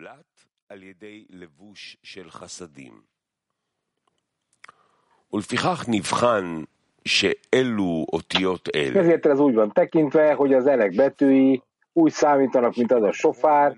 [8.97, 11.62] Ezért ez úgy van tekintve, hogy az elek betűi
[11.93, 13.77] úgy számítanak, mint az a sofár,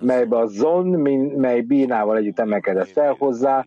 [0.00, 0.86] melybe a zon,
[1.36, 3.66] mely bínával együtt emelkedett fel hozzá,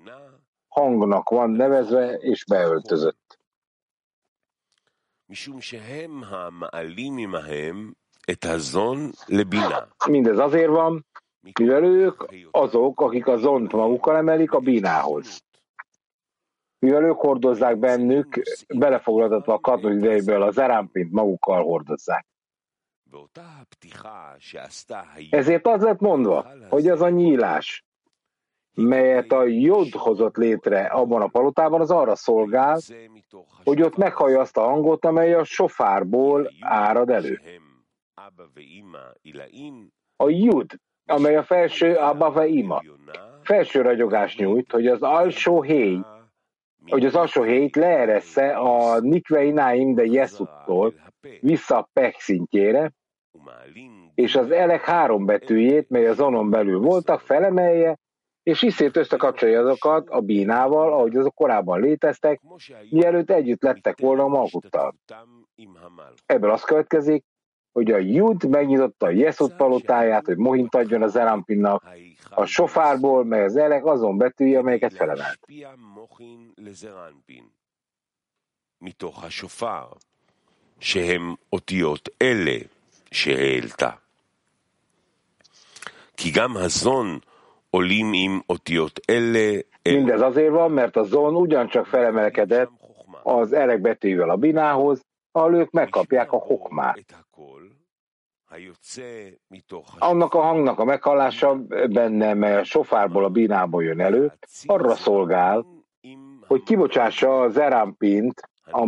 [0.67, 3.24] hangnak van nevezve és beöltözött.
[10.07, 11.05] Mindez azért van,
[11.59, 15.43] mivel ők azok, akik a zont magukkal emelik a bínához.
[16.79, 22.25] Mivel ők hordozzák bennük, belefoglaltatva a katonai idejéből az erámpint magukkal hordozzák.
[25.29, 27.84] Ezért az lett mondva, hogy az a nyílás,
[28.75, 32.79] melyet a Jod hozott létre abban a palotában, az arra szolgál,
[33.63, 37.39] hogy ott meghallja azt a hangot, amely a sofárból árad elő.
[40.15, 40.71] A Jud,
[41.05, 42.81] amely a felső Abba ve Ima,
[43.41, 45.99] felső ragyogást nyújt, hogy az alsó héj,
[46.89, 50.93] hogy az alsó héjt leeressze a Nikvei Naim de Jeszuttól
[51.39, 52.91] vissza a Pek szintjére,
[54.15, 57.97] és az elek három betűjét, mely az onon belül voltak, felemelje,
[58.44, 62.40] és iszét összekapcsolja azokat a bínával, ahogy azok korábban léteztek,
[62.90, 64.94] mielőtt együtt lettek volna a Malkuttal.
[66.26, 67.24] Ebből az következik,
[67.72, 71.84] hogy a Jud megnyitotta a Jeszut palotáját, hogy mohint adjon az Erampinnak,
[72.30, 75.38] a sofárból, mely az elek azon betűje, amelyeket felemelt.
[78.82, 79.86] מתוך השופר,
[80.80, 82.58] שהם אותיות אלה
[83.12, 83.90] שהעלתה.
[86.16, 87.18] כי גם הזון
[87.75, 89.63] olim im otiot elle.
[89.81, 92.69] E- Mindez azért van, mert a zon ugyancsak felemelkedett
[93.23, 97.25] az elek betűvel a binához, ahol ők megkapják a hokmát.
[99.97, 101.61] Annak a hangnak a meghallása
[102.13, 104.31] mely a sofárból a bínából jön elő,
[104.65, 105.65] arra szolgál,
[106.47, 108.87] hogy kibocsássa az erámpint a,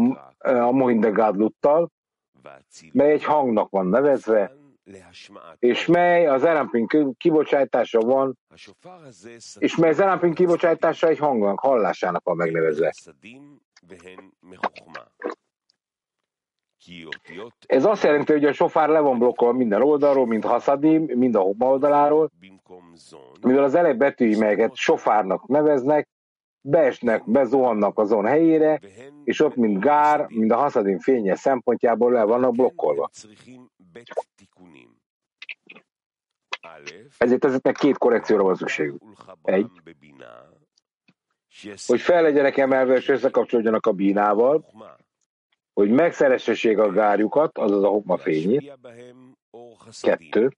[0.49, 1.91] a Mohinder Gadluttal,
[2.91, 4.51] mely egy hangnak van nevezve,
[5.59, 8.38] és mely az Erampin kibocsátása van,
[9.57, 12.93] és mely az Erampin kibocsátása egy hangnak, hallásának van megnevezve.
[17.65, 21.39] Ez azt jelenti, hogy a sofár le van blokkolva minden oldalról, mind haszadim, mind a
[21.39, 22.31] homa oldaláról,
[23.41, 26.07] mivel az elek betűi, melyeket sofárnak neveznek,
[26.61, 28.79] beesnek, bezuhannak azon helyére,
[29.23, 33.09] és ott mind gár, mind a haszadin fénye szempontjából le vannak blokkolva.
[37.18, 39.02] Ezért ezeknek két korrekcióra van szükségük.
[39.43, 39.72] Egy,
[41.86, 44.66] hogy fel legyenek emelve és összekapcsolódjanak a bínával,
[45.74, 48.78] hogy megszeressessék a gárjukat, azaz a hokma fényét.
[50.02, 50.52] Kettő,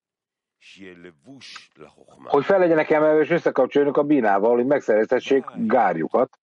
[2.24, 6.40] hogy fel legyenek emelve és összekapcsoljanak a bínával, hogy megszerezhessék gárjukat.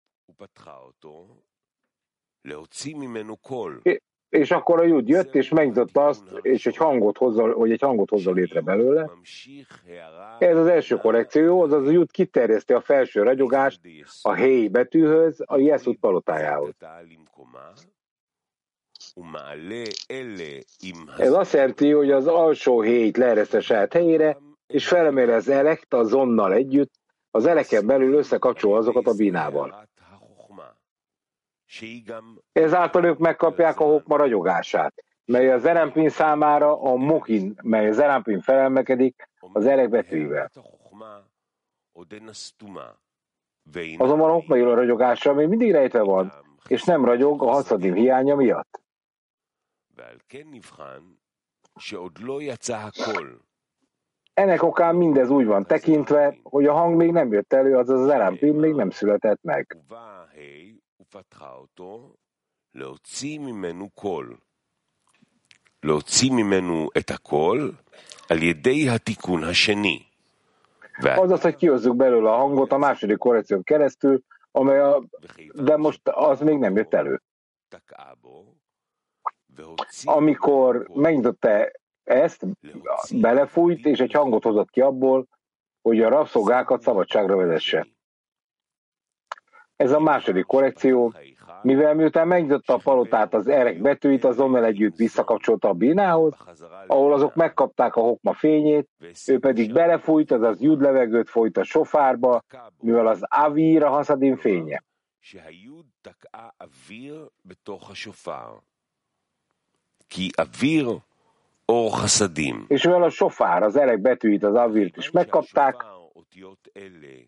[4.33, 8.09] És akkor a jud jött, és megnyitotta azt, és egy hangot hozza, hogy egy hangot
[8.09, 9.09] hozza létre belőle.
[10.39, 13.79] Ez az első korrekció, azaz a jud kiterjeszti a felső ragyogást
[14.21, 16.73] a héj betűhöz, a jeszút palotájához.
[21.17, 26.03] Ez azt jelenti, hogy az alsó héjt leereszte saját helyére, és felemeli az elekt a
[26.03, 26.93] zonnal együtt,
[27.31, 29.87] az eleken belül összekapcsol azokat a bínával.
[32.51, 38.41] Ezáltal ők megkapják a hokma ragyogását, mely az erempin számára a mokin, mely az erempin
[38.41, 40.51] felelmekedik az elek betűvel.
[43.97, 46.33] Azonban a hokma ragyogása még mindig rejtve van,
[46.67, 48.81] és nem ragyog a haszadim hiánya miatt.
[54.33, 58.07] Ennek okán mindez úgy van tekintve, hogy a hang még nem jött elő, azaz az
[58.09, 59.77] elempin még nem született meg.
[71.17, 75.03] Azaz, hogy kihozzuk belőle a hangot a második korrekción keresztül, amely a,
[75.53, 77.21] de most az még nem jött elő.
[80.03, 81.71] Amikor megnyitotta
[82.03, 82.45] ezt,
[83.11, 85.27] belefújt, és egy hangot hozott ki abból,
[85.81, 87.87] hogy a rabszolgákat szabadságra vezesse.
[89.83, 91.13] Ez a második korrekció,
[91.61, 96.33] mivel miután megnyitotta a palotát az erek betűit, azonnal együtt visszakapcsolta a bínához,
[96.87, 98.89] ahol azok megkapták a hokma fényét,
[99.27, 102.43] ő pedig belefújt, azaz judlevegőt folyt a sofárba,
[102.79, 104.83] mivel az avír a haszadin fénye.
[112.67, 115.85] És mivel a sofár, az erek betűit, az avírt is megkapták,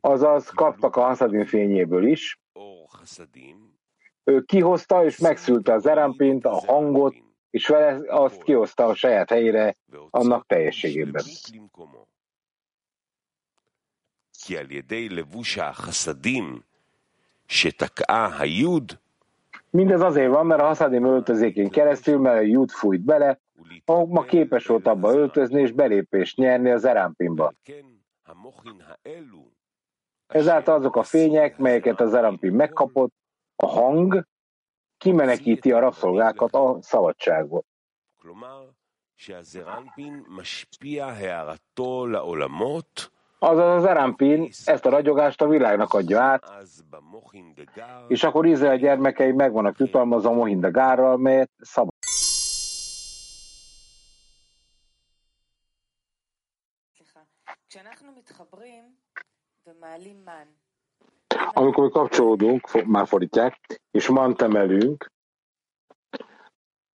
[0.01, 2.39] azaz kaptak a haszadin fényéből is,
[4.23, 7.15] ő kihozta és megszülte az erampint, a hangot,
[7.49, 9.75] és vele azt kihozta a saját helyére
[10.09, 11.23] annak teljességében.
[19.69, 23.39] Mindez azért van, mert a haszadim öltözékén keresztül, mert a jud fújt bele,
[23.85, 27.53] ma képes volt abba öltözni és belépést nyerni az erampinba.
[30.27, 33.13] Ezáltal azok a fények, melyeket az erampin megkapott,
[33.55, 34.27] a hang
[34.97, 37.63] kimenekíti a rabszolgákat a szabadságból.
[43.39, 46.43] Azaz az Erampin ezt a ragyogást a világnak adja át,
[48.07, 51.93] és akkor Izrael gyermekei meg vannak jutalmazva Mohindagárral, melyet szabad.
[61.53, 65.11] Amikor mi kapcsolódunk, már fordítják, és mant emelünk,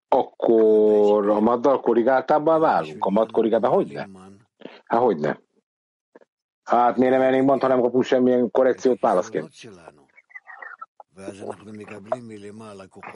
[0.08, 3.06] akkor a maddal korrigáltábbá válunk.
[3.06, 4.06] A mad korrigáltában hogy ne?
[4.86, 5.36] Hát hogy ne?
[6.64, 9.50] Hát miért nem elnénk mant, ha nem kapunk semmilyen korrekciót válaszként?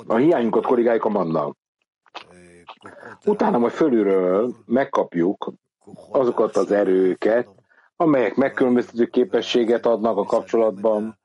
[0.07, 1.57] A hiányunkat korrigáljuk a mandal.
[3.25, 5.53] Utána majd fölülről megkapjuk
[6.11, 7.54] azokat az erőket,
[7.95, 11.19] amelyek megkülönböztető képességet adnak a kapcsolatban,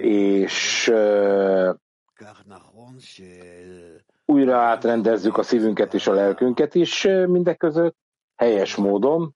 [0.00, 0.92] és
[4.24, 7.96] újra átrendezzük a szívünket és a lelkünket is mindeközött,
[8.36, 9.34] helyes módon,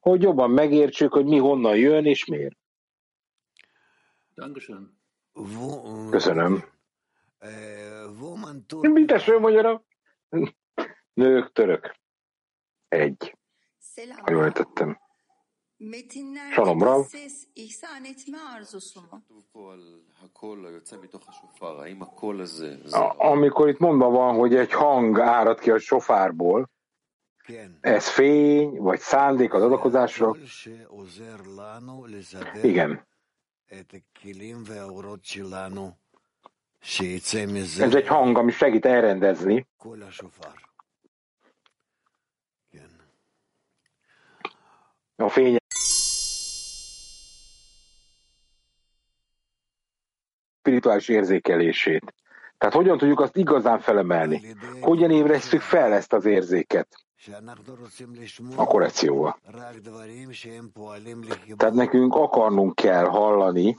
[0.00, 2.56] hogy jobban megértsük, hogy mi honnan jön és miért.
[6.10, 6.64] Köszönöm.
[8.80, 9.84] Mit eső magyarra?
[11.12, 11.96] Nők, török.
[12.88, 13.36] Egy.
[14.24, 14.98] Ha jól értettem.
[16.52, 17.06] Shalom Rav.
[23.16, 26.70] Amikor itt mondva van, hogy egy hang árad ki a sofárból,
[27.80, 30.36] ez fény, vagy szándék az adakozásra?
[32.62, 33.06] Igen.
[37.82, 39.66] Ez egy hang, ami segít elrendezni
[45.16, 45.56] a fény
[50.60, 52.14] spirituális érzékelését.
[52.58, 54.54] Tehát hogyan tudjuk azt igazán felemelni?
[54.80, 56.88] Hogyan ébresztjük fel ezt az érzéket?
[58.56, 59.38] A korrekcióval.
[61.56, 63.78] Tehát nekünk akarnunk kell hallani,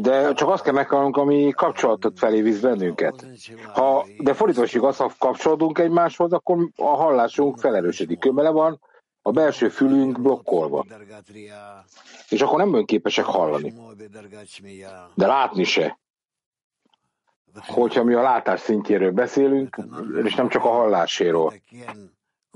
[0.00, 3.26] de csak azt kell meghalnunk, ami kapcsolatot felé visz bennünket.
[3.72, 8.18] Ha, de fordítva azt, ha kapcsolódunk egymáshoz, akkor a hallásunk felerősödik.
[8.18, 8.80] Kömele van,
[9.22, 10.84] a belső fülünk blokkolva.
[12.28, 13.74] És akkor nem önképesek hallani.
[15.14, 15.98] De látni se.
[17.66, 19.76] Hogyha mi a látás szintjéről beszélünk,
[20.24, 21.52] és nem csak a halláséről.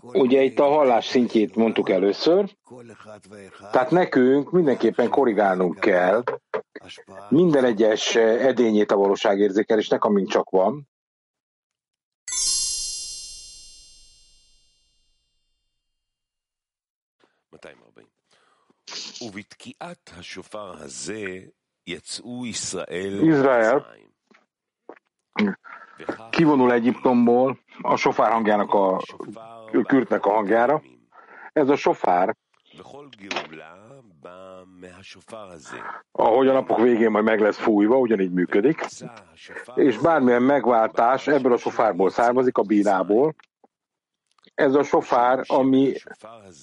[0.03, 2.57] Ugye itt a hallás szintjét mondtuk először,
[3.73, 6.25] tehát nekünk mindenképpen korrigálnunk kell
[7.29, 10.91] minden egyes edényét a valóságérzékelésnek, amink csak van,
[23.25, 23.87] Izrael
[26.31, 29.01] kivonul Egyiptomból a sofár hangjának a
[29.87, 30.83] kürtnek a hangjára.
[31.53, 32.37] Ez a sofár,
[36.13, 38.87] ahogy a napok végén majd meg lesz fújva, ugyanígy működik,
[39.75, 43.35] és bármilyen megváltás ebből a sofárból származik, a bírából,
[44.55, 45.93] ez a sofár, ami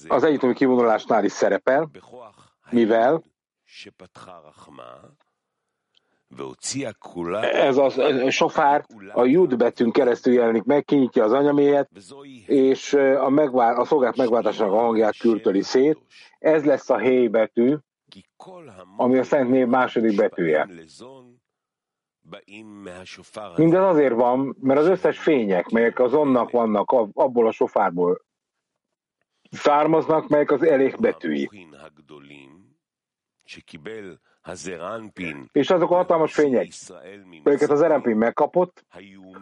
[0.08, 1.90] az egyetemi kivonulásnál is szerepel,
[2.70, 3.22] mivel
[7.42, 7.90] Ez a
[8.30, 11.90] sofár a jud betűn keresztül jelenik meg, kinyitja az anyamélyet,
[12.46, 15.98] és a, megvál, a szolgált megváltásának a hangját kürtöli szét.
[16.38, 17.76] Ez lesz a héj betű,
[18.96, 20.68] ami a Szent Név második betűje.
[23.56, 28.24] Mindez azért van, mert az összes fények, melyek az onnak vannak, abból a sofárból
[29.50, 31.48] származnak, melyek az elég betűi.
[35.52, 36.68] És azok a hatalmas fények,
[37.42, 38.84] melyeket az Erempin megkapott,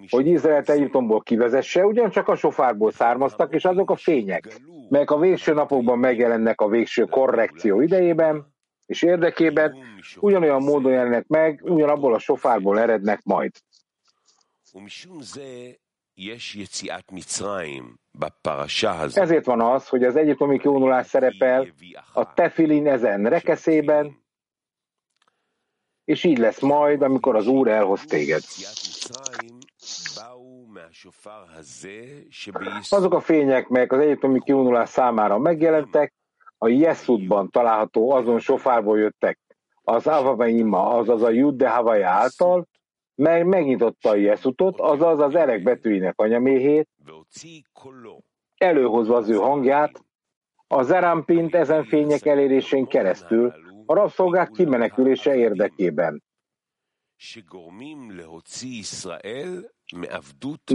[0.08, 5.52] hogy Izrael Egyiptomból kivezesse, ugyancsak a sofárból származtak, és azok a fények, melyek a végső
[5.52, 9.76] napokban megjelennek a végső korrekció idejében, és érdekében
[10.20, 13.52] ugyanolyan módon jelennek meg, ugyanabból a sofárból erednek majd.
[19.16, 21.66] Ezért van az, hogy az egyiptomi kiunulás szerepel
[22.12, 24.26] a tefilin ezen rekeszében,
[26.08, 28.42] és így lesz majd, amikor az Úr elhoz téged.
[32.88, 36.14] Azok a fények, melyek az egyiptomi kiunulás számára megjelentek,
[36.58, 39.38] a Jeszudban található azon sofárból jöttek,
[39.82, 42.68] az Avaveima, azaz a Judde Havaja által,
[43.14, 46.88] mely megnyitotta a Jeszutot, azaz az erek betűinek anyaméhét,
[48.56, 50.02] előhozva az ő hangját,
[50.68, 56.22] a Zerampint ezen fények elérésén keresztül a rabszolgák kimenekülése érdekében,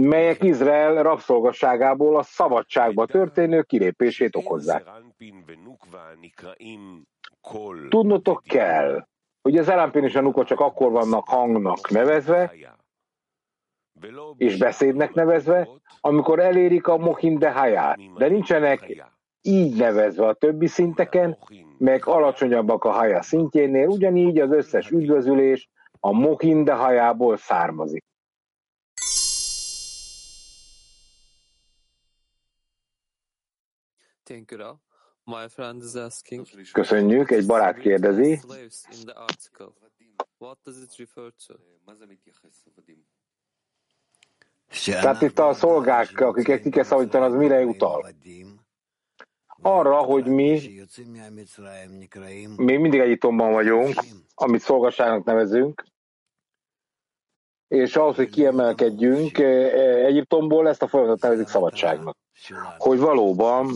[0.00, 4.84] melyek Izrael rabszolgasságából a szabadságba történő kilépését okozzák.
[7.88, 9.06] Tudnotok kell,
[9.42, 12.54] hogy az Elampin és a Nuka csak akkor vannak hangnak nevezve,
[14.36, 15.68] és beszédnek nevezve,
[16.00, 19.08] amikor elérik a Mohin de Hayát, de nincsenek
[19.42, 21.38] így nevezve a többi szinteken,
[21.78, 25.68] meg alacsonyabbak a haja szintjénél, ugyanígy az összes üdvözülés
[26.00, 28.04] a Mohin de hajából származik.
[35.24, 38.40] My friend is asking, Köszönjük, egy barát kérdezi.
[44.84, 48.08] Tehát itt a szolgák, akiket ki kell szabadítani, az mire utal?
[49.66, 50.60] Arra, hogy mi,
[52.56, 53.94] mi mindig Egyiptomban vagyunk,
[54.34, 55.84] amit szolgasságnak nevezünk,
[57.68, 62.16] és ahhoz, hogy kiemelkedjünk Egyiptomból, ezt a folyamatot nevezik szabadságnak.
[62.78, 63.66] Hogy valóban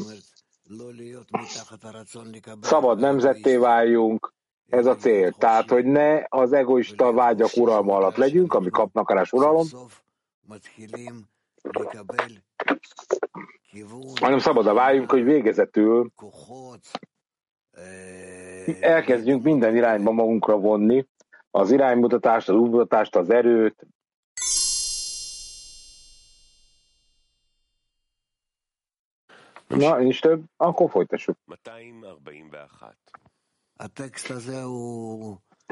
[2.61, 4.32] Szabad nemzetté váljunk,
[4.68, 5.32] ez a cél.
[5.32, 9.66] Tehát, hogy ne az egoista vágyak uralma alatt legyünk, ami kapnak arás uralom,
[14.20, 16.10] hanem szabad váljunk, hogy végezetül
[18.80, 21.06] elkezdjünk minden irányba magunkra vonni,
[21.50, 23.86] az iránymutatást, az útmutatást, az erőt,
[29.68, 31.36] Na, nincs több, akkor folytassuk.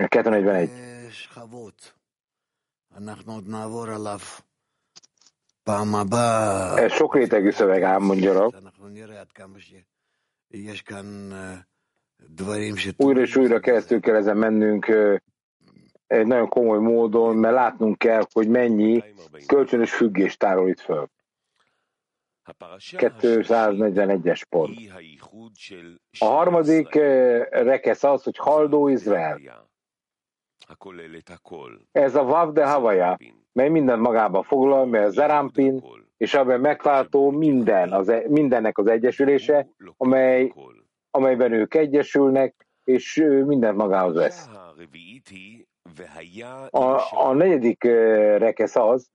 [0.09, 0.71] 241.
[6.77, 8.33] Ez sok rétegű szöveg ám mondja
[12.97, 14.87] Újra és újra keresztül kell ezen mennünk
[16.07, 19.05] egy nagyon komoly módon, mert látnunk kell, hogy mennyi
[19.47, 21.11] kölcsönös függést tárol itt föl.
[22.91, 24.79] 241-es pont.
[26.19, 26.95] A harmadik
[27.51, 29.41] rekesz az, hogy haldó Izrael.
[31.93, 33.19] Ez a Vav de Havaja,
[33.57, 35.85] mely minden magába foglal, mely a Zerampin,
[36.17, 40.53] és abban megváltó minden, az, e- mindennek az egyesülése, amely,
[41.11, 44.49] amelyben ők egyesülnek, és mindent magához vesz.
[46.71, 47.85] A, a negyedik
[48.39, 49.09] rekesz az,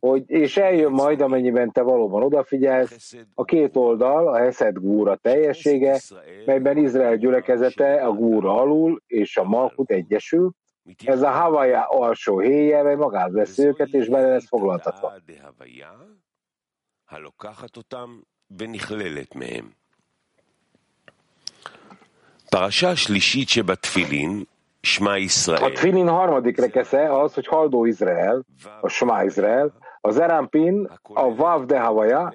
[0.00, 6.00] hogy és eljön majd, amennyiben te valóban odafigyelsz, a két oldal, a Heszed gúra teljessége,
[6.46, 10.52] melyben Izrael gyülekezete a gúra alul, és a Malkut egyesül,
[11.05, 15.13] ez a Havaja alsó héje, mely magát veszi őket, és bele lesz foglaltatva.
[22.49, 24.45] פרשה שלישית שבתפילין
[25.61, 28.43] a Tfilin harmadik rekesze az, hogy haldó Izrael,
[28.81, 32.33] a Shema Izrael, az Erampin a Vav de Havaja,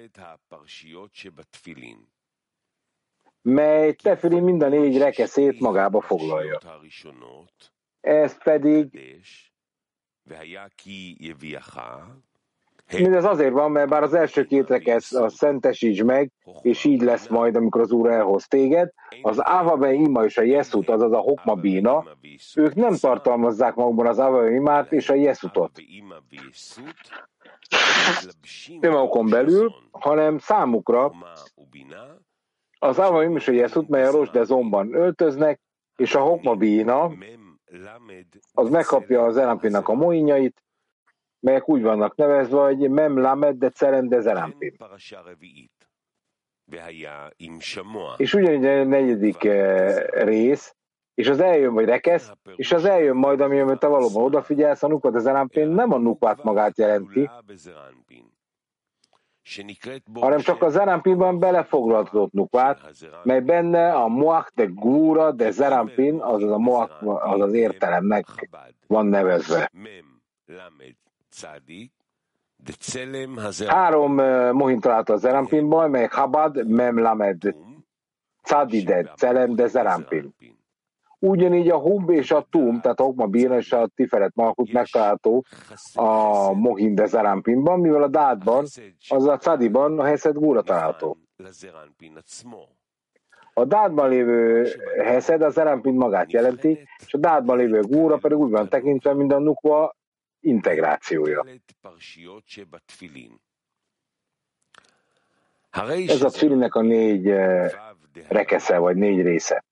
[3.42, 6.58] mely Tefilin minden négy rekeszét magába foglalja.
[8.03, 8.89] Ez pedig
[12.91, 16.31] Mindez azért van, mert bár az első két rekesz a szentesíts meg,
[16.61, 18.91] és így lesz majd, amikor az Úr elhoz téged,
[19.21, 22.03] az Ávabe Ima és a Jeszut, azaz a Hokma Bína,
[22.55, 25.71] ők nem tartalmazzák magukban az Ávabe Imát és a Jeszutot.
[28.81, 31.11] Önmagukon belül, hanem számukra
[32.79, 35.59] az Ávabe Ima és a Jeszut, mely a Rosdezomban öltöznek,
[35.95, 37.11] és a Hokma Bína,
[38.53, 40.63] az megkapja az Elampinak a moinjait,
[41.39, 44.75] melyek úgy vannak nevezve, hogy Mem Lamed de Cerem de Zerampim.
[48.17, 50.75] És ugyanígy a negyedik eh, rész,
[51.13, 54.87] és az eljön, vagy rekesz, és az eljön majd, ami amit te valóban odafigyelsz, a
[54.87, 57.29] Nukvat az Zerampin nem a Nukvat magát jelenti,
[60.13, 62.79] hanem csak a Zerampinban belefoglaltatott Nukvát,
[63.23, 68.25] mely benne a Moach de Gúra de Zerampin, azaz a Moach, az az értelemnek
[68.87, 69.71] van nevezve.
[73.67, 74.13] Három
[74.55, 77.55] mohim találta a Zerampinban, mely Chabad, Mem Lamed,
[78.41, 80.35] Cadide, Celem, de Zerampin.
[81.25, 85.45] Ugyanígy a Hub és a Tum, tehát a Hokma Bírna és a Tiferet Malkut megtalálható
[85.93, 88.65] a Mohim de Zerampinban, mivel a Dádban,
[89.09, 91.17] az a Cadiban a Heszed Gúra található.
[93.53, 94.67] A dádban lévő
[95.03, 99.33] Heszed a Zerampin magát jelenti, és a dádban lévő Gúra pedig úgy van tekintve, mint
[99.33, 99.95] a Nukva
[100.39, 101.45] integrációja.
[106.07, 107.71] Ez a Tfilinek a négy eh,
[108.27, 109.63] rekesze, vagy négy része.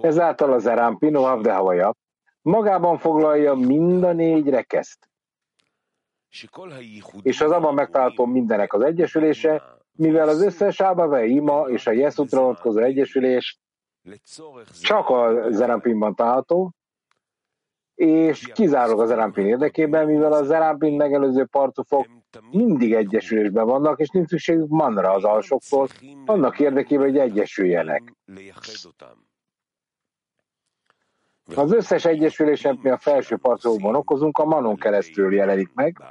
[0.00, 1.94] Ezáltal az Erampino Avdehavaja
[2.42, 5.08] magában foglalja mind a négy rekeszt.
[7.22, 9.62] És az abban megtalálható mindenek az egyesülése,
[9.92, 13.58] mivel az összes Ábave Ima és a Jeszutra vonatkozó egyesülés
[14.80, 16.72] csak a Zerampinban található,
[17.94, 22.06] és kizárólag az Erampin érdekében, mivel az Erampin megelőző parcufok
[22.50, 25.88] mindig egyesülésben vannak, és nincs szükségük manra az alsoktól,
[26.26, 28.14] annak érdekében, hogy egyesüljenek.
[31.54, 36.02] Az összes egyesülés, mi a felső parcokban okozunk, a manon keresztül jelenik meg,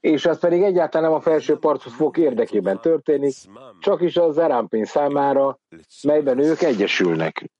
[0.00, 3.34] és ez pedig egyáltalán nem a felső parcufok érdekében történik,
[3.80, 5.58] csak is az Erampin számára,
[6.02, 7.50] melyben ők egyesülnek.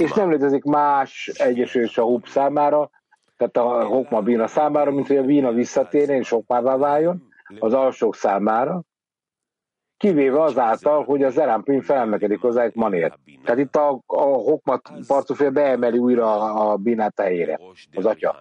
[0.00, 2.90] És nem létezik más egyesülés a hub számára,
[3.36, 7.22] tehát a Hokma Bína számára, mint hogy a Bína visszatérjen és Hokmává váljon,
[7.58, 8.82] az alsók számára,
[9.96, 13.18] kivéve azáltal, hogy az Zerampin felemelkedik hozzá egy manért.
[13.44, 17.60] Tehát itt a, a Hokma parcufél beemeli újra a Bínát helyére,
[17.94, 18.36] az atya.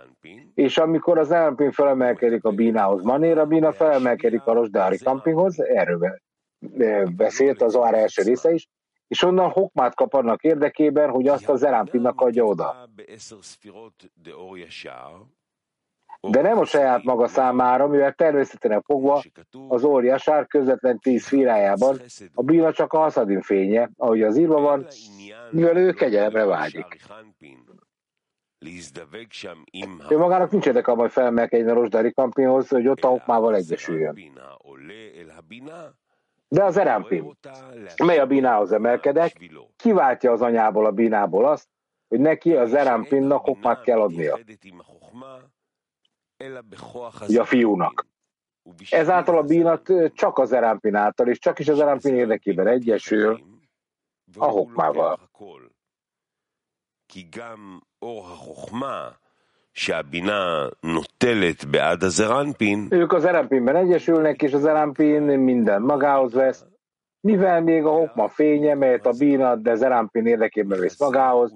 [0.56, 6.20] És amikor az Zerampin felemelkedik a Bínához manér, a Bína felemelkedik a Rosdári Campinghoz, erről
[7.16, 8.68] beszélt az Oár első része is,
[9.12, 12.90] és onnan hokmát kap annak érdekében, hogy azt a Zerampinnak adja oda.
[16.22, 19.24] De nem a saját maga számára, mivel természetesen fogva
[19.68, 22.02] az óriásár közvetlen tíz firájában
[22.34, 24.88] a bína csak a haszadin fénye, ahogy az írva van,
[25.50, 27.02] mivel ő kegyelemre vágyik.
[30.10, 34.18] Ő magának nincs érdeke, hogy felmelkedjen a Rosdári kampinhoz, hogy ott a hokmával egyesüljön.
[36.54, 37.38] De az Erampin,
[38.04, 41.68] mely a bínához emelkedek, kiváltja az anyából a bínából azt,
[42.08, 44.40] hogy neki az Erampinnak hokmát kell adnia.
[47.28, 48.08] Ugye a fiúnak.
[48.90, 53.42] Ezáltal a bínat csak az Erampin által, és csak is az Erampin érdekében egyesül
[54.38, 55.30] a hokmával.
[62.92, 66.66] Ők az Erampinben egyesülnek, és az Erampin minden magához vesz,
[67.22, 71.54] mivel még a hokma fénye, melyet a bína, de Zerampin érdekében vesz magához,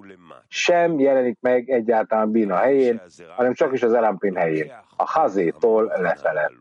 [0.48, 3.00] sem jelenik meg egyáltalán bína helyén,
[3.36, 6.52] hanem csak is az Zerampin helyén, a hazétól lefele.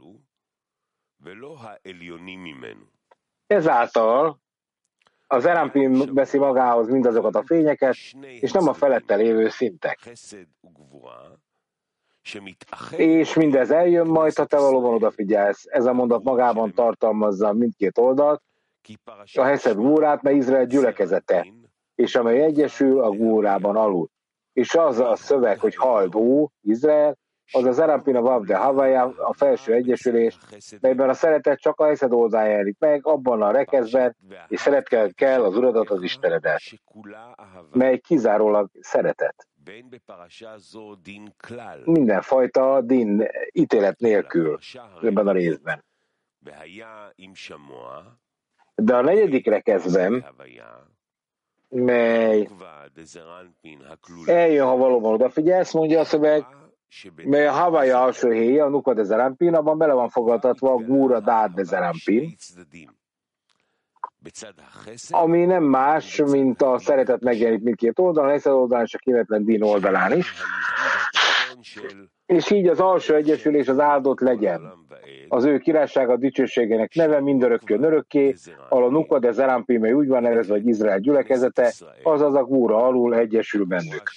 [3.48, 4.40] Ezáltal
[5.28, 7.96] az Erampin veszi magához mindazokat a fényeket,
[8.40, 10.00] és nem a felette lévő szintek.
[12.92, 15.66] És mindez eljön majd, ha te valóban odafigyelsz.
[15.68, 18.42] Ez a mondat magában tartalmazza mindkét oldalt,
[19.34, 21.48] a Heszed gúrát, mert Izrael gyülekezete,
[21.96, 24.10] és amely egyesül a gúrában alul.
[24.54, 27.18] És az a szöveg, hogy hald ó, Izrael,
[27.52, 30.38] az az Erampina Vavde Havaya, a felső egyesülés,
[30.82, 34.16] melyben a szeretet csak a Heszed oldalán jelenik meg, abban a rekezben,
[34.48, 36.62] és szeretkel kell az Uradat, az Istenedet,
[37.72, 39.48] mely kizárólag szeretet.
[41.86, 44.60] Mindenfajta din ítélet nélkül
[45.02, 45.84] ebben a részben.
[48.76, 50.26] De a negyedik rekezben
[51.70, 52.48] mely
[54.26, 56.46] eljön, ha valóban odafigyelsz, mondja a szöveg,
[57.16, 61.20] mely a Hawaii alsó héja, a Nuka de Zerampin, abban bele van fogadtatva a Gúra
[61.20, 62.36] Dát de Zerampin,
[65.10, 69.62] ami nem más, mint a szeretet megjelenik mindkét oldalon, a oldalán és a kivetlen dín
[69.62, 70.34] oldalán is.
[72.26, 74.74] És így az alsó egyesülés az áldott legyen.
[75.28, 78.36] Az ő királysága dicsőségének neve mindörökkön örökké,
[78.70, 81.74] al a nuka de zerámpimei úgy van ez vagy Izrael gyülekezete,
[82.04, 84.12] azaz a gúra alul egyesül bennük.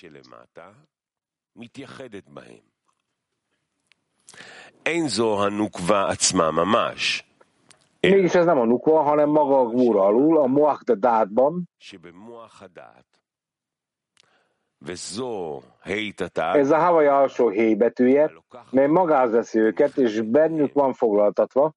[4.82, 7.27] Enzo Hanukva Atzma Mamash.
[8.00, 8.14] Én...
[8.14, 11.68] Mégis ez nem a nukva, hanem maga a gvúra alul, a moach de dátban.
[16.56, 18.32] Ez a havai alsó héj betűje,
[18.70, 21.72] mely magához veszi őket, és bennük van foglaltatva,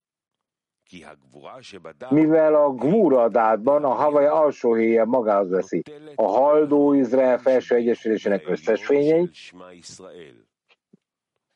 [2.09, 5.81] mivel a gvúra dátban a havai alsó héje magához veszi.
[6.15, 9.29] A haldó Izrael felső egyesülésének összes fényei,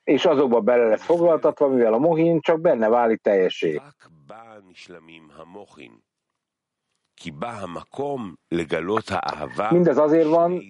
[0.03, 3.82] és azokba bele lesz foglaltatva, mivel a mohin csak benne válik teljessé.
[9.72, 10.62] Mindez azért van,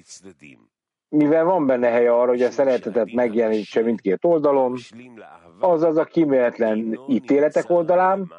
[1.10, 4.78] mivel van benne helye arra, hogy a szeretetet megjelenítse mindkét oldalon,
[5.60, 8.34] azaz a kiméletlen ítéletek oldalán,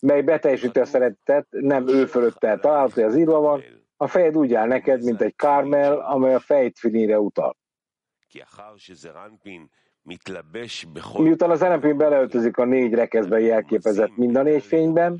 [0.00, 3.62] mely beteljesíti a szeretetet, nem ő fölöttel található, az írva van,
[3.96, 7.56] a fejed úgy áll neked, mint egy kármel, amely a fejtfinire utal.
[11.17, 15.19] Miután az Erenpén beleöltözik a négy rekeszben jelképezett mind a négy fényben,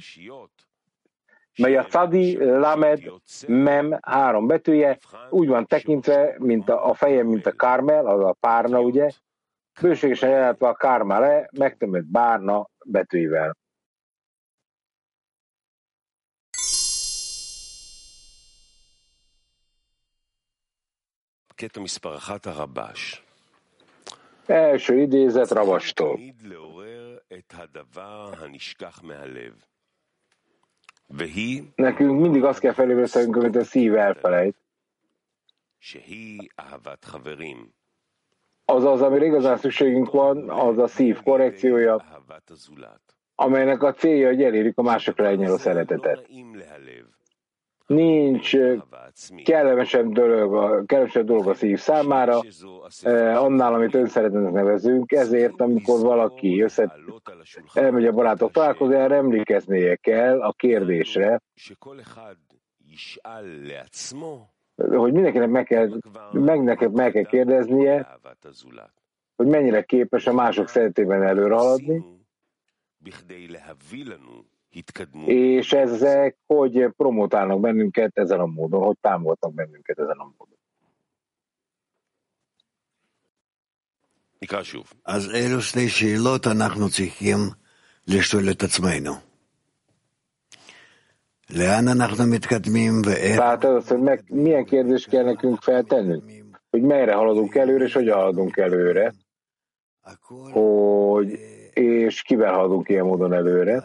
[1.57, 3.01] mely a Cadi, Lamed,
[3.47, 8.35] Mem három betűje, úgy van tekintve, mint a, a feje, mint a Kármel, az a
[8.39, 9.09] párna, ugye,
[9.81, 13.55] bőségesen jelentve a Kármele, megtömött bárna betűivel.
[21.57, 23.23] קטע מספר אחת הרבש.
[24.50, 26.20] Első idézet Ravastól.
[31.74, 34.56] Nekünk mindig azt kell felébresznünk, amit a szív elfelejt.
[38.64, 42.04] Az az, amire igazán szükségünk van, az a szív korrekciója,
[43.34, 46.28] amelynek a célja, hogy elérjük a másokra elnyelő szeretetet
[47.94, 48.56] nincs
[49.44, 52.40] kellemesebb dolog, a, kellemesebb dolog a szív számára,
[53.02, 56.96] eh, annál, amit önszeretőnek nevezünk, ezért, amikor valaki össze,
[57.72, 61.40] elmegy a barátok találkozójára, emlékeznie kell a kérdésre,
[64.76, 65.88] hogy mindenkinek meg kell,
[66.32, 68.18] meg, meg kell kérdeznie,
[69.36, 72.04] hogy mennyire képes a mások szeretében előre haladni,
[75.25, 80.55] és ezek hogy promotálnak bennünket ezen a módon, hogy támogatnak bennünket ezen a módon.
[84.41, 84.93] נקרא שוב.
[85.05, 87.37] אז אלו שתי שאלות אנחנו צריכים
[88.07, 89.13] לשאול את עצמנו.
[91.49, 93.37] לאן אנחנו מתקדמים ואיך...
[93.37, 96.23] Tehát az, hogy meg, milyen kérdést kell nekünk feltennünk?
[96.69, 99.13] Hogy merre haladunk előre, és hogyan haladunk előre?
[100.51, 101.39] Hogy,
[101.73, 103.83] és kivel haladunk ilyen módon előre?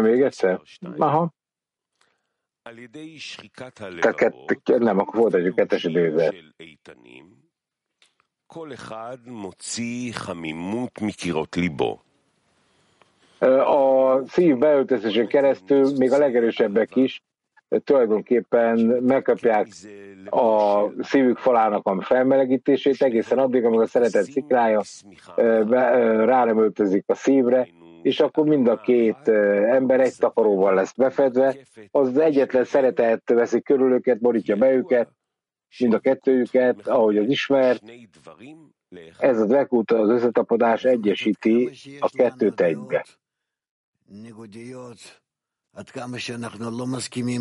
[0.00, 0.60] Még egyszer?
[0.96, 1.34] Aha.
[4.00, 6.34] Tehát kett, nem, akkor volt egy kettes időzet.
[13.64, 17.22] A szív beöltözésén keresztül még a legerősebbek is
[17.84, 19.68] tulajdonképpen megkapják
[20.30, 24.82] a szívük falának a felmelegítését egészen addig, amíg a szeretet szikrája
[26.24, 27.68] rá nem öltözik a szívre,
[28.06, 29.28] és akkor mind a két
[29.68, 31.56] ember egy takaróval lesz befedve,
[31.90, 35.10] az egyetlen szeretet veszik körül őket, borítja be őket,
[35.78, 37.82] mind a kettőjüket, ahogy az ismert.
[39.18, 43.06] Ez a dvekút, az összetapadás egyesíti a kettőt egybe.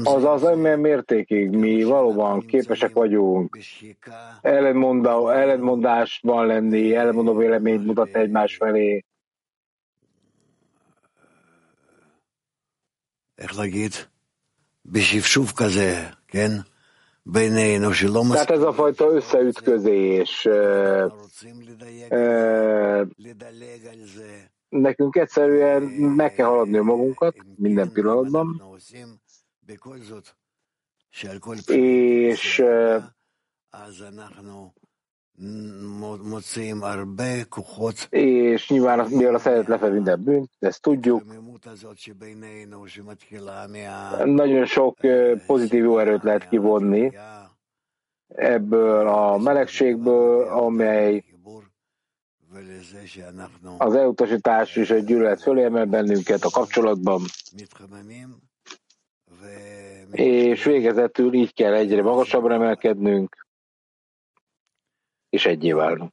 [0.03, 3.57] Az az olyan mértékig mi valóban képesek vagyunk
[4.41, 9.03] ellentmondásban lenni, ellentmondó véleményt mutatni egymás felé,
[13.38, 13.92] איך להגיד,
[14.84, 16.50] בשפשוף כזה, כן?
[17.26, 18.48] בינינו שלא מספיק...
[18.48, 20.48] Tehát ez a fajta összeütközés,
[24.68, 28.62] nekünk egyszerűen meg kell haladni magunkat minden pillanatban,
[32.30, 32.62] és
[38.09, 41.23] és nyilván mivel a szeretet lefed minden bűnt, ezt tudjuk.
[44.25, 44.97] Nagyon sok
[45.45, 47.11] pozitív jó erőt lehet kivonni
[48.27, 51.23] ebből a melegségből, amely
[53.77, 57.21] az elutasítás és a gyűlölet fölé emel bennünket a kapcsolatban,
[60.11, 63.44] és végezetül így kell egyre magasabbra emelkednünk,
[65.35, 66.11] és egyé válnunk.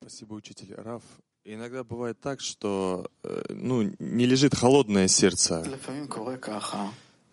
[0.00, 0.74] Спасибо, учитель.
[0.76, 1.02] Раф,
[1.44, 3.06] иногда бывает так, что
[3.48, 5.64] ну, не лежит холодное сердце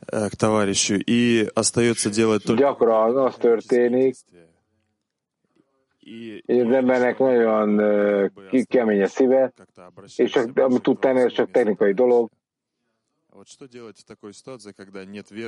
[0.10, 2.64] к товарищу и остается делать только...
[2.64, 4.16] Gyakran az történik,
[6.46, 7.80] hogy az embernek nagyon
[8.52, 9.54] uh, kemény a szíve,
[10.16, 12.30] és csak, amit tud tenni, az csak technikai dolog.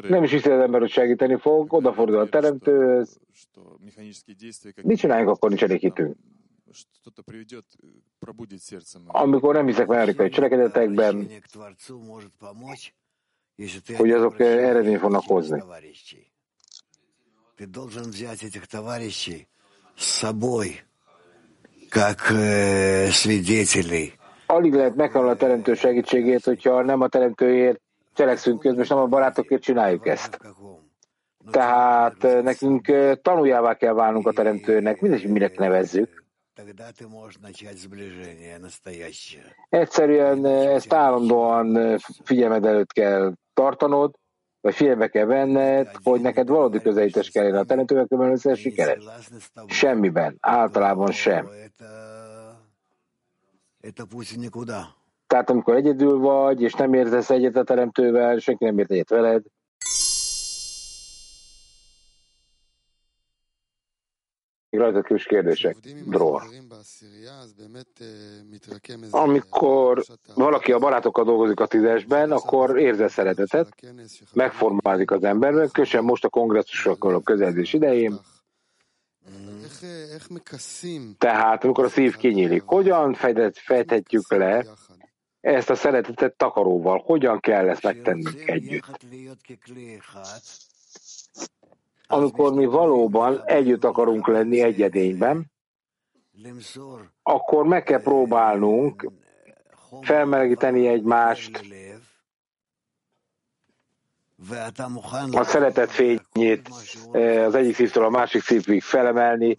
[0.10, 3.20] Nem is hiszi az ember, hogy segíteni fog, odafordul a teremtőhöz.
[4.84, 6.16] Mit csináljunk, akkor nincs elég hitünk?
[9.08, 11.30] Amikor nem hiszek mechanikai cselekedetekben,
[13.98, 15.64] hogy azok eredmény fognak hozni.
[24.52, 27.82] Alig lehet meghalni a teremtő segítségét, hogyha nem a teremtőért
[28.14, 30.40] cselekszünk közben, és nem a barátokért csináljuk ezt.
[31.52, 32.86] Tehát nekünk
[33.22, 36.24] tanuljává kell válnunk a teremtőnek, mindegy, minek nevezzük.
[39.70, 44.16] Egyszerűen ezt állandóan figyelmed előtt kell tartanod,
[44.62, 49.04] vagy figyelme kell venned, hogy neked valódi közelítés kell a teremtővel, különben sikeres.
[49.68, 51.50] Semmiben, általában sem.
[55.28, 59.44] Tehát amikor egyedül vagy, és nem értesz egyet a teremtővel, senki nem ért egyet veled,
[64.70, 65.78] rajta kis kérdések.
[66.06, 66.44] Droa.
[69.12, 70.04] Amikor
[70.36, 73.76] valaki a barátokkal dolgozik a tízesben, akkor érzel szeretetet,
[74.34, 78.20] megformálódik az emberben, kösen most a kongresszusokkal a közeledés idején,
[81.18, 83.14] tehát, amikor a szív kinyílik, hogyan
[83.54, 84.66] fejthetjük le
[85.42, 87.02] ezt a szeretetet takaróval?
[87.06, 89.00] Hogyan kell ezt megtennünk együtt?
[92.12, 95.52] amikor mi valóban együtt akarunk lenni egyedényben,
[97.24, 99.12] akkor meg kell próbálnunk
[100.02, 101.66] felmelegíteni egymást,
[105.32, 106.70] a szeretet fényét
[107.12, 109.56] eh, az egyik szívtől a másik szívig felemelni,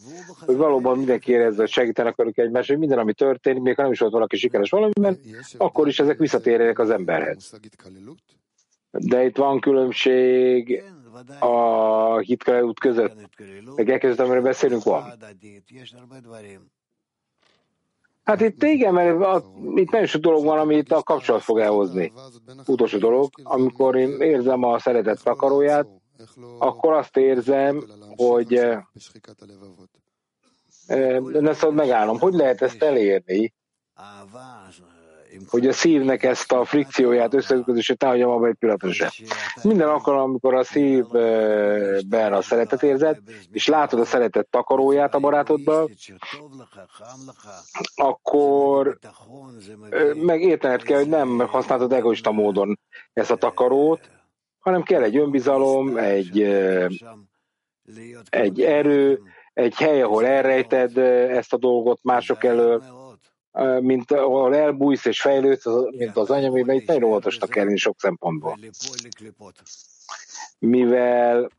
[0.47, 3.93] hogy valóban mindenki érezze, hogy segíteni akarunk egymást, hogy minden, ami történik, még ha nem
[3.93, 5.19] is volt valaki sikeres valamiben,
[5.57, 7.59] akkor is ezek visszatérjenek az emberhez.
[8.91, 10.83] De itt van különbség
[11.39, 13.29] a hitkele út között,
[13.77, 15.13] meg elkezdett, amiről beszélünk, van.
[18.31, 21.59] Hát itt igen, mert a, itt nagyon sok dolog van, ami itt a kapcsolat fog
[21.59, 22.13] elhozni.
[22.67, 25.87] Utolsó dolog, amikor én érzem a szeretet takaróját,
[26.59, 27.85] akkor azt érzem,
[28.17, 28.61] hogy
[31.41, 32.19] ne szabad megállnom.
[32.19, 33.55] Hogy lehet ezt elérni?
[35.49, 39.09] Hogy a szívnek ezt a frikcióját, összeütközését ne hagyjam abba egy pillanatra sem.
[39.63, 43.19] Minden alkalom, amikor a szívben a szeretet érzed,
[43.51, 45.91] és látod a szeretet takaróját a barátodban,
[47.95, 48.99] akkor
[50.15, 52.79] megértened kell, hogy nem használtad egoista módon
[53.13, 54.11] ezt a takarót,
[54.59, 56.43] hanem kell egy önbizalom, egy,
[58.29, 59.21] egy erő,
[59.53, 62.83] egy hely, ahol elrejted ezt a dolgot mások elől,
[63.81, 68.59] mint ahol elbújsz és fejlődsz, mint az anyamében, itt nagyon óvatosnak kell lenni sok szempontból.
[70.59, 71.51] Mivel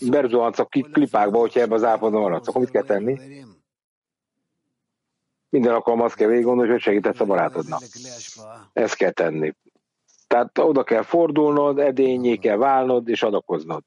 [0.00, 3.44] berzuhansz a klipákba, hogyha ebbe az állapotban maradsz, akkor mit kell tenni?
[5.48, 7.82] Minden alkalom azt kell végig gondolni, hogy segítesz a barátodnak.
[8.72, 9.54] Ezt kell tenni.
[10.26, 13.82] Tehát oda kell fordulnod, edényé kell válnod és adakoznod.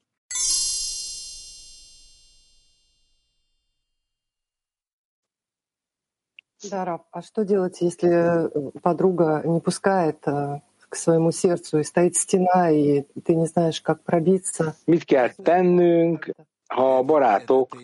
[6.70, 11.84] Да, Раф, а что делать, если э, подруга не пускает э, к своему сердцу и
[11.84, 14.74] стоит стена, и ты не знаешь, как пробиться?
[14.86, 16.30] Mit kell tennünk,
[16.68, 17.76] ha a barátok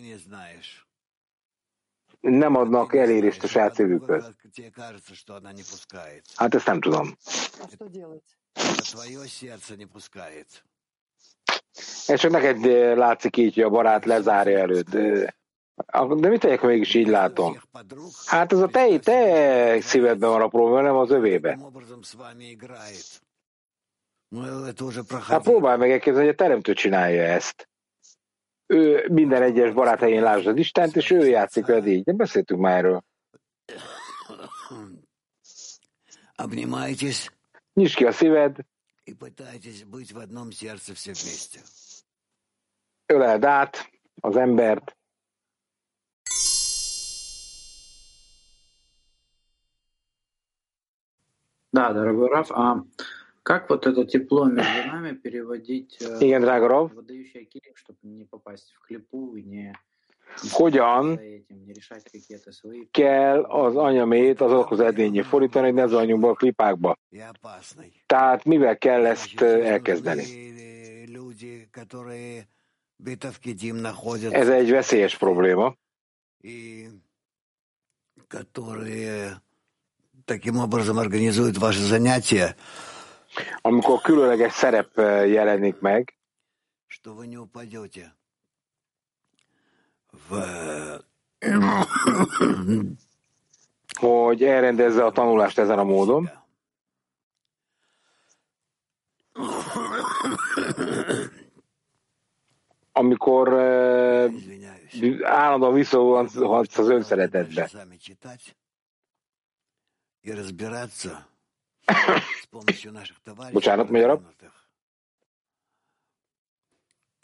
[2.19, 4.31] nem adnak elérést a saját szívükhöz?
[6.35, 7.17] Hát ezt nem tudom.
[12.07, 14.95] Ez csak neked eh, látszik így, hogy a barát lezárja előtt.
[16.19, 17.61] De mit tegyek, mégis így látom?
[18.25, 21.59] Hát ez a te, te szívedben van a probléma, nem az övébe.
[25.21, 27.69] Hát próbálj meg elképzelni, hogy a teremtő csinálja ezt.
[28.65, 32.03] Ő minden egyes barát helyén lásd az Istent, és ő játszik veled így.
[32.03, 33.03] De beszéltünk már erről.
[37.73, 38.55] Nyisd ki a szíved.
[43.05, 44.97] Öleld át az embert.
[51.71, 52.83] Да, дорогой Раф, а
[53.43, 56.93] как вот это тепло между нами переводить drága Rav.
[56.93, 59.73] выдающий килим, чтобы не попасть в клипу и не
[60.51, 61.19] Hogyan
[62.91, 66.97] kell az anyamét azokhoz edényé fordítani, hogy ne zavarjunk be a klipákba?
[68.05, 70.23] Tehát mivel kell ezt elkezdeni?
[74.31, 75.75] Ez egy veszélyes probléma.
[80.24, 82.56] таким образом организуют ваши занятия,
[83.62, 86.14] amikor különleges szerep jelenik meg,
[86.86, 88.12] что вы не упадете
[90.28, 91.04] в
[93.98, 96.30] hogy elrendezze a tanulást ezen a módon.
[102.92, 104.32] Amikor uh,
[105.22, 107.70] állandóan visszahatsz az önszeretetbe.
[113.51, 114.23] Bocsánat, magyarabb.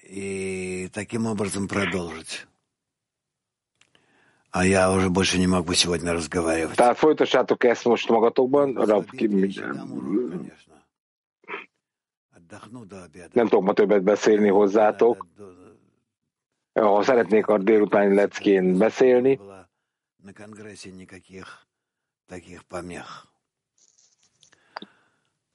[0.04, 2.48] И таким образом продолжить.
[4.52, 6.78] А я уже больше не могу сегодня разговаривать.
[6.78, 8.74] Tehát folytassátok ezt most magatokban.
[13.34, 15.28] Nem tudok ma többet beszélni hozzátok.
[16.74, 19.40] Ha szeretnék a délutáni leckén beszélni,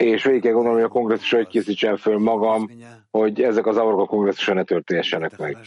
[0.03, 2.71] és végig kell gondolni, hogy a kongresszusra hogy készítsem föl magam,
[3.11, 5.59] hogy ezek az zavarok a kongresszusra ne történhessenek meg.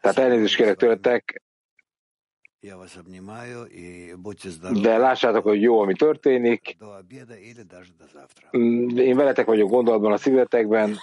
[0.00, 1.42] Tehát elnézést kérek tőletek,
[4.82, 6.76] de lássátok, hogy jó, ami történik.
[8.96, 10.96] Én veletek vagyok gondolatban a szívetekben,